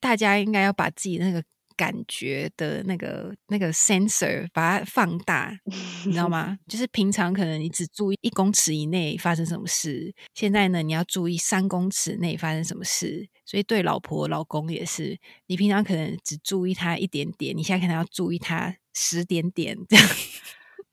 [0.00, 1.40] 大家应该要把自己那个。
[1.78, 5.56] 感觉的那个那个 sensor 把它放大，
[6.04, 6.58] 你知道吗？
[6.68, 13.28] 就是平常可能你只注意一公尺以内发生什么事，现在呢你要注意三公尺内发生什么事。
[13.46, 20.06] 所以对老婆老公也是，你平常可能只注意他一点点，你现在可能要注意他十点点这样。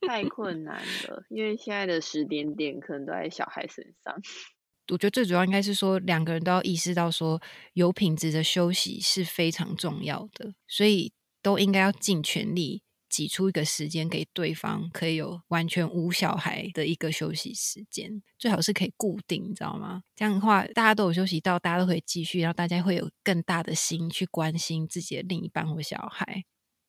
[0.08, 0.76] 太困难
[1.08, 4.16] 了，因为现在的十点点可能都在小孩身上。
[4.90, 7.42] 我觉得最主要应该是说，两个人都要意识到说，
[7.74, 11.12] 有品质的休息是非常重要的，所以
[11.42, 20.04] 都应该要尽全力挤出一个时间给对方，可以有完全无小孩的一个休息时间，最好是可以固定，你知道吗？
[20.16, 26.44] 这样的话，大家都有休息到，大家都可以继续，然后大家会有更大的心去关心自己的另一半或小孩。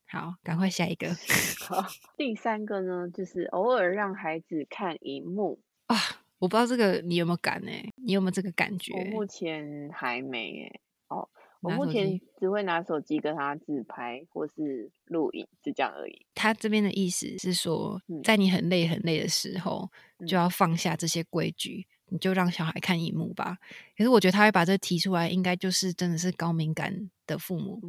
[0.09, 1.17] 好，赶快下一个。
[1.67, 1.87] 好，
[2.17, 6.26] 第三个呢，就是偶尔让孩子看荧幕啊。
[6.39, 7.71] 我不知道这个你有没有感呢？
[7.97, 8.93] 你有没有这个感觉？
[8.95, 10.81] 我目前还没诶。
[11.09, 11.29] 哦，
[11.61, 16.27] 我目前只会拿手机跟他自拍或是录影，就这样而已。
[16.35, 19.91] 他这边的意思是说，在你很累很累的时候，
[20.27, 21.87] 就要放下这些规矩。
[22.09, 23.59] 你就让小孩看荧幕吧。
[23.99, 27.81] 可是我觉得他会把这提出来，应该就是真的是高敏感的父母，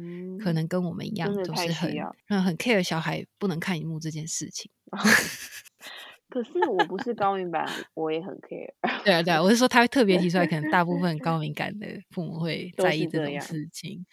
[0.42, 1.96] 可能跟我们一样，都是很
[2.26, 4.68] 嗯很 care 小孩不能看荧幕这件事情。
[6.28, 8.70] 可是我不是高敏感，我也很 care。
[9.04, 14.04] 对啊对啊，我是说他会特别提出来，可能大部分高敏感的父母会在意这种事情。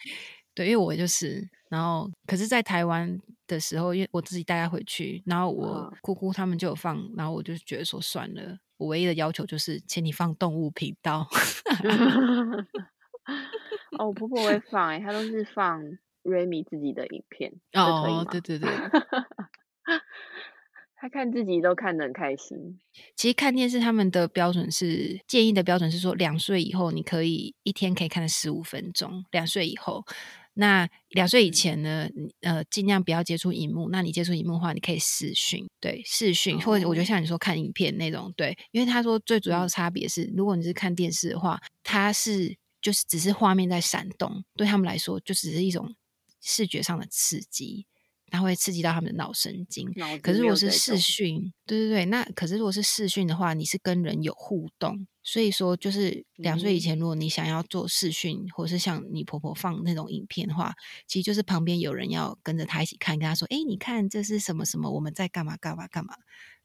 [0.54, 8.58] 对，因为我就是，然后可是，在台湾的时候，因为我自己带他回去，然后我姑姑他们就有放，然后我就觉得说算了。
[8.78, 11.28] 我唯一的要求就是，请你放动物频道。
[13.98, 15.82] 哦，我婆婆会放哎，她都是放
[16.22, 17.52] 瑞米自己的影片。
[17.74, 18.70] 哦，对对对，
[21.06, 22.80] 他看自己都看得很开心。
[23.14, 29.24] 其实看电视，他们的标准是建议的标准是说，两岁以后你可以一天可以看十五分钟。
[29.30, 30.04] 两岁以后。
[30.58, 32.08] 那两岁以前呢？
[32.40, 33.90] 呃，尽量不要接触荧幕。
[33.90, 45.94] 那你接触荧幕的话，你可以视讯，对，视讯，或者我觉得像你说看影片那种，对，因为他说最主要的差别是，如果你是看电视的话，它是就是只是画面在闪动，对他们来说就只是一种
[46.40, 47.86] 视觉上的刺激。
[48.30, 49.88] 它会刺激到他们的脑神经，
[50.20, 60.74] 可是如果是视讯，对对对，那可是如果是视讯的话，你是跟人有互动，所以说就是两岁以前，如果你想要做视讯，或者是像你婆婆放那种影片的话，
[61.06, 66.14] 其实就是旁边有人要跟着他一起看，跟他说：“哎，你看这是什么什么，我们在干嘛干嘛干嘛。”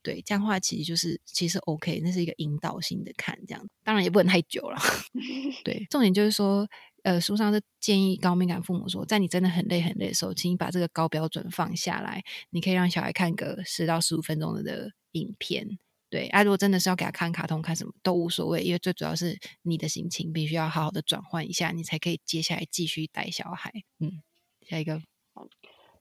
[0.03, 4.79] 对，这样的话其实就是其实 OK，那是一个引导性的看，这样当然也不能太久了。
[5.63, 6.67] 对，重点就是说。
[7.03, 12.23] 呃，书上是建议高敏感父母说，在你真的很累很累的时候，请你把这个高标准放下来。
[12.51, 15.79] 你可以让小孩看个十到十五分钟的影片，
[16.09, 16.27] 对。
[16.27, 23.71] 啊，如果真的是要给他看卡通，看什么都无所谓，因为最主要是你的心情必须要好好的转换一下，你才可以接下来继续带小孩。
[23.99, 24.21] 嗯，
[24.61, 25.01] 下一个，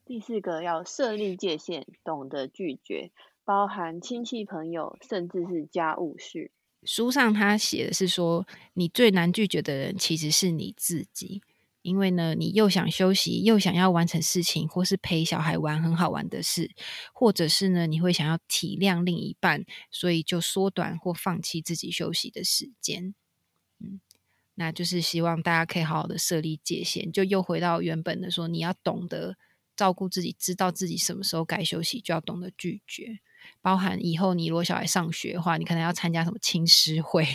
[0.05, 3.11] 第四个要设立界限，懂得拒绝，
[3.45, 6.51] 包含亲戚朋友，甚至是家务事。
[6.85, 11.43] 书上他写的是说，你最难拒绝的人其实是你自己，
[11.83, 16.71] 因为呢，你又想休息，又想要完成事情，或是陪小孩玩很好玩的事，
[17.13, 23.15] 或者是呢，你会想要体谅另一半，所以就缩短或放弃自己休息的时间。
[23.79, 24.01] 嗯，
[24.55, 29.37] 那就是希望大家可以好好的设立界限，就又回到原本的说，你要懂得
[29.77, 33.21] 照顾自己，知道自己什么时候该休息，就要懂得拒绝。
[33.63, 37.27] 包含以后你如果小孩上学的话，你可能要参加什么青师会，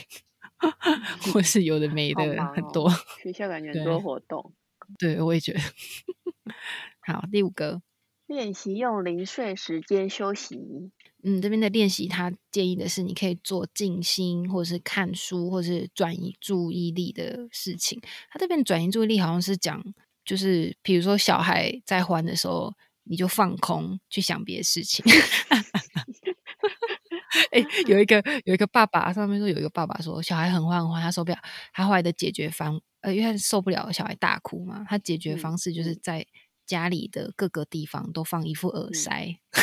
[1.32, 2.24] 或是有的没的
[2.56, 2.89] 很多。
[3.22, 4.53] 学校感觉很多活动，
[4.97, 5.60] 对我也觉得。
[7.01, 7.82] 好，第五个，
[8.28, 10.91] 练习用零碎时间休息。
[11.24, 17.99] 嗯，这边的练习他建议的是，你可以做静心，或者是看书，或者是转移注意力的事情。
[18.30, 19.84] 他这边转移注意力好像是讲，
[20.24, 22.74] 就是比如说小孩在欢的时候。
[23.06, 25.03] 你就放空，去想别的事情。
[27.51, 31.38] 哎， 有一个有一个爸爸，上面说有一个爸爸说小孩很坏很坏，他受不了。
[31.74, 36.26] 他后来的解决方，呃，因为他受不了小孩大哭嘛，他解决方式就是在
[36.66, 39.38] 家里的各个地方都放一副耳塞。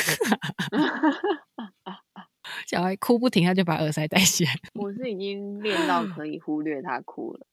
[2.67, 4.55] 小孩哭不停，他就把耳塞戴起来。
[4.75, 7.47] 我是已经练到 可以忽略他哭了，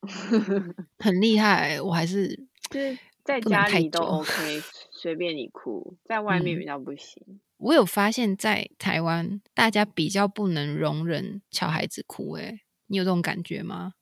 [0.99, 1.79] 很厉害。
[1.81, 4.61] 我还是就是在家里都 OK。
[5.01, 7.39] 随便你哭，在外面比较不行。
[7.55, 13.93] 我有发现，在台湾大家比较不能容忍小孩子哭，哎，你有这种感觉吗？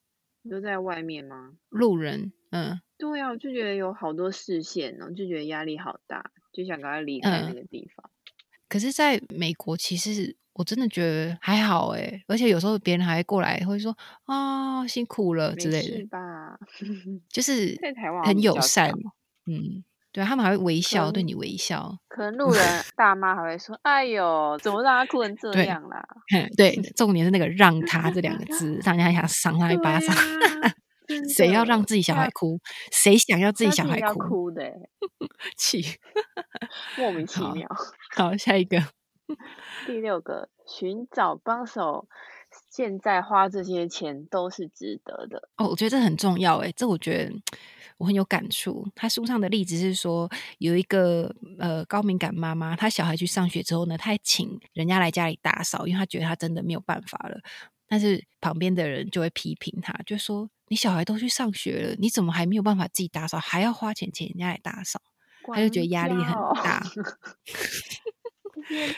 [0.42, 1.54] 你都在外面吗？
[1.70, 8.10] 路人，嗯，对啊，我就觉得有好多视线，然后就觉得压力好大，就想赶快离开那个地方。
[8.68, 16.60] 可是，在美国，其实我真的觉得还好，哎，而且有时候别人还会过来，会说啊，辛苦了之类的吧，
[17.30, 18.92] 就是在台湾很友善，
[19.46, 19.84] 嗯。
[20.18, 21.96] 对他们还会微笑，对你微笑。
[22.08, 22.64] 可能路人
[22.98, 26.04] 大妈还会说：“哎呦，怎么让他哭成这样啦？”
[26.58, 30.16] 对，重点是那个“让 他”这两个字，大家还想赏他一巴掌。
[31.36, 32.60] 谁要让自己小孩哭？
[32.92, 34.18] 谁想要自己小孩哭？
[34.18, 34.64] 哭的
[35.56, 35.86] 气，
[36.98, 37.70] 莫名其妙。
[38.16, 38.82] 好，下一个，
[39.86, 42.08] 第六个，寻找帮手。
[42.72, 45.68] 现在花这些钱都是值得的哦。
[45.68, 47.32] 我觉得这很重要，诶，这我觉得。
[47.98, 48.88] 我很有感触。
[48.96, 50.30] 他书上的例子是说，
[50.60, 57.40] 有一个呃高敏感妈妈，她小孩去上学之后呢，她还请人家来家里打扫，因为她觉得她真的没有办法了。
[57.88, 65.02] 但是旁边的人就会批评她，就说：“你小孩都去上学了，你怎么还没有办法自己打扫，还要花钱请人家来打扫？”
[65.54, 66.34] 她就觉得压力很
[66.64, 66.84] 大。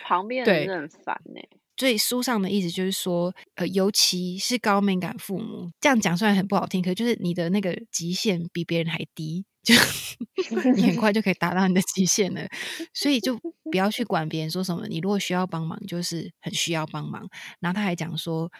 [0.04, 1.40] 旁边的人很烦呢。
[1.80, 9.74] 所以书上的意思就是说，呃，尤其是高敏感父母，这样讲虽然很不好听，可就是你的那个极限比别人还低，就
[10.76, 12.46] 你很快就可以达到你的极限了。
[12.94, 13.40] 所以就
[13.72, 17.26] 不要去管别人说什么，你如果需要帮忙，就是很需要帮忙。
[17.62, 18.52] 然后他还讲说，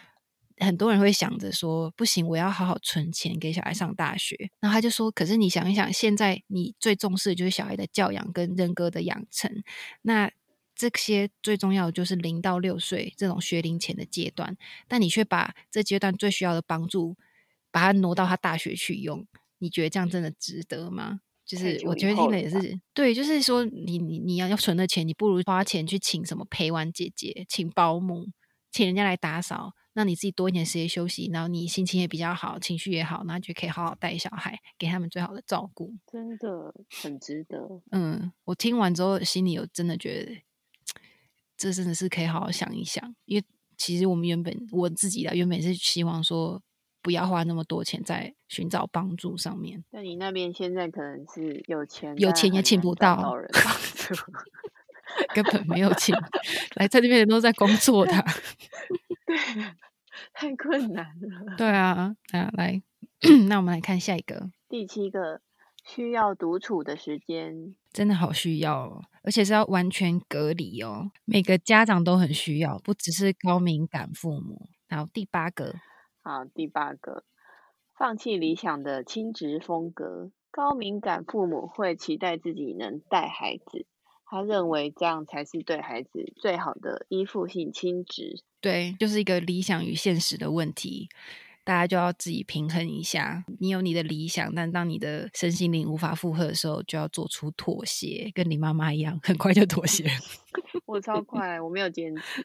[0.56, 4.34] 很多人会想着说，不行，我要好好存钱给小孩上大学。
[4.60, 9.62] 然后他就说，可是你想一想，现在你最重视的就是小孩的教养跟人格的养成，
[10.00, 10.30] 那。
[10.88, 14.56] 这些最重要的就是零到六岁这种学龄前的阶段，
[14.88, 17.18] 但你却把这阶段最需要的帮助，
[17.70, 19.26] 把它挪到他大学去用，
[19.58, 21.20] 你觉得这样真的值得吗？
[21.44, 28.28] 就是我觉得听了也是对，就是说你你你要要存的钱，你不如花钱去请什么陪玩姐姐，请保姆，
[28.70, 36.72] 请人家来打扫，让你自己多一点时间休息，然后你心情也比较好，情绪也好，那就可以好好带小孩，给他们最好的照顾，真的
[37.02, 37.82] 很值得。
[37.90, 40.42] 嗯，我听完之后心里有真的觉得。
[41.60, 43.44] 这真的是可以好好想一想，因为
[43.76, 46.62] 其实我们原本我自己的原本是希望说
[47.02, 49.84] 不要花那么多钱在寻找帮助上面。
[49.90, 53.46] 那你那边现在可能是有钱，有钱也请不到人
[55.34, 56.16] 根本没有钱
[56.76, 58.12] 来在这边人都在工作的，
[59.26, 59.36] 对，
[60.32, 61.56] 太困难了。
[61.58, 62.82] 对啊，啊，来，
[63.48, 65.42] 那我们来看下一个，第七个。
[65.82, 71.10] 需要独处的时间，真的好需要哦，而且是要完全隔离哦。
[71.24, 74.68] 每个家长都很需要，不只是高敏感父母。
[74.88, 75.74] 然后第八个，
[76.22, 77.24] 好，第八个，
[77.96, 80.30] 放弃理想的亲职风格。
[80.50, 83.86] 高敏感父母会期待自己能带孩子，
[84.26, 88.42] 他认为这样才是对孩子最好的依附性亲职。
[88.60, 91.08] 对，就是一个理想与现实的问题。
[91.64, 100.10] 大家就要自己平衡一下，你有你的理想，但当你的身心灵无法负荷的时候，就要做出妥协，跟你妈妈一样，很快就妥协。
[100.86, 102.44] 我超快，我没有坚持。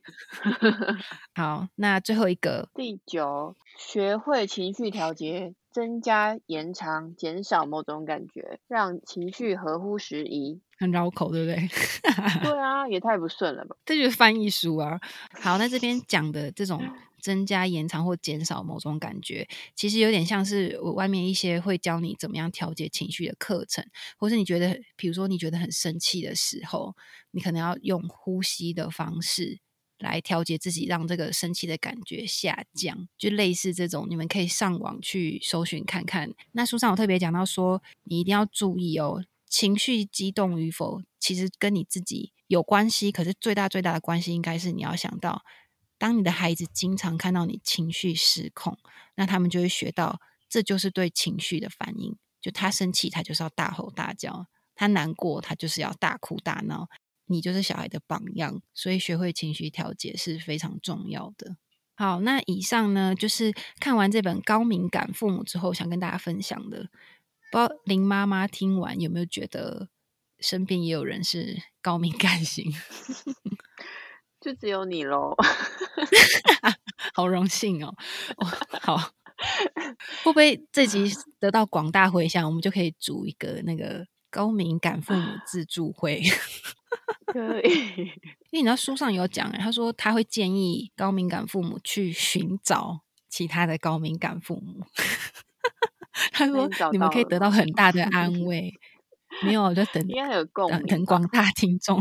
[1.34, 10.62] 好，那最后一个，第九，学会情绪调节，增加、延长、减少某种感觉，让情绪合乎时宜。
[10.78, 11.70] 很绕口，对不对？
[12.44, 13.76] 对啊，也太不顺了吧？
[13.86, 15.00] 这就是翻译书啊。
[15.42, 16.84] 好，那这边讲的这种。
[17.26, 23.84] 增加、延长或减少某种感觉，其实有点像是我外面一些会教你怎么样调节情绪的课程，
[24.16, 26.96] 或是你觉得，比如说你觉得很生气的时候，
[27.32, 29.60] 你可能要用呼吸的方式
[29.98, 34.06] 来调节自己，让这个生气的感觉下降，就类似这种。
[34.08, 36.32] 你们可以上网去搜寻看看。
[36.52, 45.42] 那书上有特别讲到说，你一定要注意哦，情绪激动与否其实跟你自己有关系，可是最大最大的关系应该是你要想到。
[45.98, 48.78] 当你的孩子经常看到你情绪失控，
[49.16, 50.20] 那他们就会学到，
[50.50, 52.18] 这就是对情绪的反应。
[52.42, 56.88] 就他生气，他就是要大吼大叫；他难过，他就是要大哭大闹。
[57.28, 61.58] 你就是小孩的榜样，所以学会情绪调节是非常重要的。
[61.96, 66.90] 好，那以上呢，就是看完这本《高敏感父母》之后，想跟大家分享的。
[67.52, 69.90] 不知道林妈妈听完有没有觉得
[70.40, 72.72] 身边也有人是高敏感型？
[74.46, 75.36] 就只有你喽，
[77.16, 77.92] 好荣幸哦！
[78.84, 78.96] 好，
[80.24, 86.22] 会不会这集 得到广大回响，我们就可以组一个那个高敏感父母自助会？
[87.26, 87.72] 可以，
[88.54, 94.86] 因为你知道书上有讲，他说他会建议高敏感父母去寻找其他的高敏感父母。
[96.32, 98.72] 他说你们可以得到很大的安慰。
[99.42, 102.00] 没有，就等应该有共等广大听众。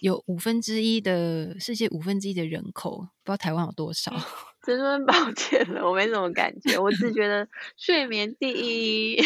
[0.00, 4.12] 有五分之一的世界五分之一的人口，不知道台湾有多少。
[4.64, 9.22] 真的抱歉了，我没什么感觉，我只觉得睡眠第一。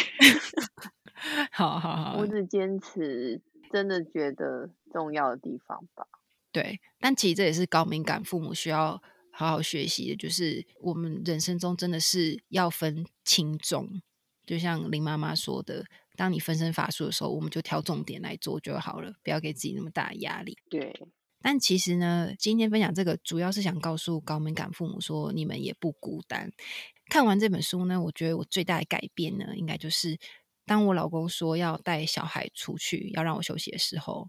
[1.50, 3.40] 好 好好， 我只坚持
[3.72, 6.06] 真的觉得重要的地方吧。
[6.52, 9.00] 对，但其实这也是高敏感父母需要
[9.32, 14.02] 好好学习的，就是我们人生中真的是要分轻重，
[14.44, 15.84] 就像林妈妈说的。
[16.21, 20.59] 当你分身乏术的时候，我们就挑重点来做就好了，不要给自己那么大的压力。
[20.68, 20.95] 对，
[21.41, 26.53] 但其实呢，今天分享这个主要是想告诉高敏感父母说，你们也不孤单。
[27.09, 30.18] 看完这本书呢，我觉得我最大的改变呢，应该就是
[30.66, 34.29] 当我老公说要带小孩出去，要让我休息的时候，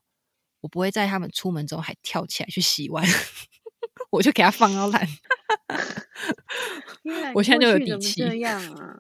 [0.62, 3.06] 我不会在他们出门之后还跳起来去洗碗，
[4.12, 5.06] 我就给他放到烂。
[7.36, 8.22] 我现在就有底气。
[8.22, 8.98] 这样啊。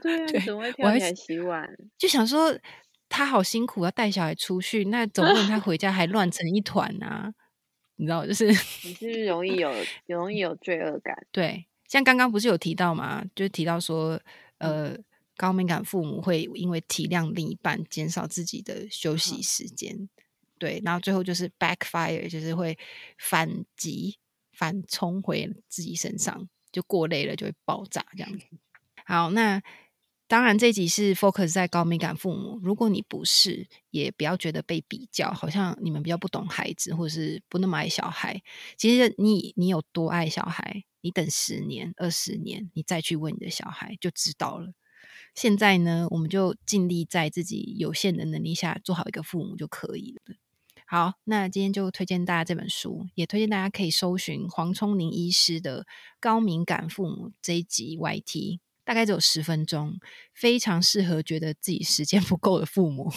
[0.00, 1.68] 对啊，怎么会跳起来洗碗？
[1.98, 2.56] 就想说
[3.08, 7.32] 他好辛苦，要带小孩出去，那总不能他回家还乱成一团啊？
[7.96, 8.46] 你知道，就是
[8.84, 9.72] 你是不是容易有
[10.06, 11.14] 容易有罪恶感？
[11.30, 13.24] 对，像刚刚不是有提到嘛？
[13.34, 14.20] 就提到说，
[14.58, 14.96] 呃，
[15.36, 20.08] 高敏感父母会因为体谅另一半，减少自己的休息时间。
[20.58, 22.76] 对，然后最后就是 backfire，就是会
[23.18, 24.18] 反击、
[24.52, 28.46] 反冲回自己身上，就过累了就会爆炸这样子。
[29.04, 29.62] 好，那
[30.26, 32.58] 当然这集是 focus 在高敏感父母。
[32.62, 38.42] 如果你不是，也不要觉得被比较，好像你们比较不懂孩子，或者是不那么爱小孩。
[38.78, 44.72] 其实你你有多爱小孩，你等十年、二十年，你再去问你的小孩就知道了。
[45.34, 50.36] 现在呢，我们就尽力在自己有限的能力下做好一个父母就可以了。
[50.86, 55.82] 好，那今天就推荐大家这本书，也推荐大家可以搜寻黄聪宁医师的
[56.20, 59.98] 《高敏感父母》这一集 YT，大概只有十分钟，
[60.32, 63.10] 非常适合觉得自己时间不够的父母。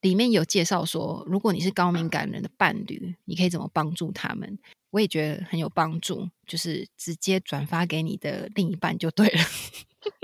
[0.00, 4.58] 里面有介绍说，如果你是高敏感人的伴侣，你可以怎么帮助他们？
[4.90, 9.40] 我也觉得很有帮助，就是直接转发给你的另一半就对了。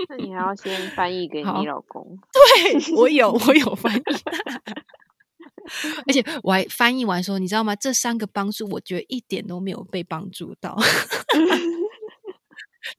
[0.09, 2.17] 那你还要先翻译给你老公？
[2.31, 4.01] 对我有，我有翻译。
[6.07, 7.75] 而且我还翻译完说，你知道吗？
[7.75, 10.77] 这三个帮助，我觉得一点都没有被帮助到，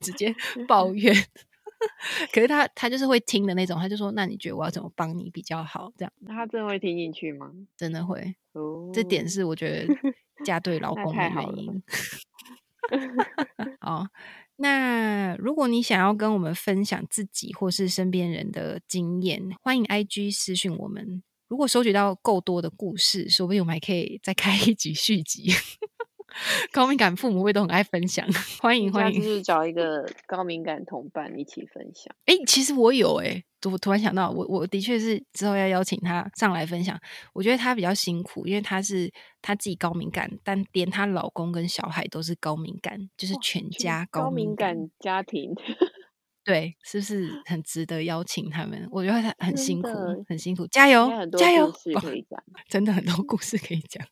[0.00, 0.34] 直接
[0.66, 1.14] 抱怨。
[2.32, 7.52] 可是他他就是会听的那种，他就说：“那你觉得我要怎么帮你比较好？”这样，那他真的会听进去吗？
[7.76, 8.34] 真的会。
[8.52, 9.94] 哦，这点是我觉得
[10.44, 11.82] 嫁对老 公的原因。
[13.80, 14.06] 好，
[14.56, 21.22] 那如果你想要跟我们分享自己或是身边人的经验，欢迎 IG 私讯我们。
[21.48, 25.50] 如果收集到够多的故事，说不定我们还可以再开一集续集。
[26.72, 28.26] 高敏感父母会都很爱分享，
[28.60, 32.14] 欢迎欢迎，就是找一个高敏感同伴一起分享。
[32.26, 36.98] 哎，其实我有哎，我突然想到，我我的确是之后要邀请他上来分享。
[37.32, 39.10] 我觉得他比较辛苦，因为他是
[39.40, 45.54] 他自己高敏感，但连她老公跟小孩都是高敏感，就是全家高敏感家庭。
[46.44, 48.86] 对，是不是很值得邀请他们？
[48.90, 49.88] 我觉得他很辛苦，
[50.28, 51.08] 很辛苦，加油，
[51.38, 51.72] 加油！
[51.98, 54.06] 可以讲，真的很多故事可以讲。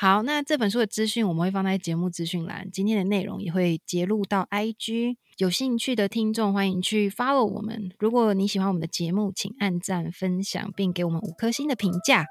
[0.00, 5.16] 好，那这本书的资讯我们会放在节目资讯栏，今天的内容也会截录到 IG。
[5.38, 7.90] 有兴趣的听众欢迎去 follow 我们。
[7.98, 12.24] 如果你喜欢我们的节目，请按赞、分享，并给我们五颗星的评价。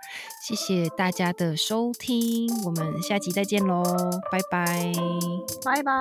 [0.47, 3.83] 谢谢大家的收听，我们下集再见喽，
[4.31, 4.93] 拜拜，
[5.65, 5.91] 拜拜。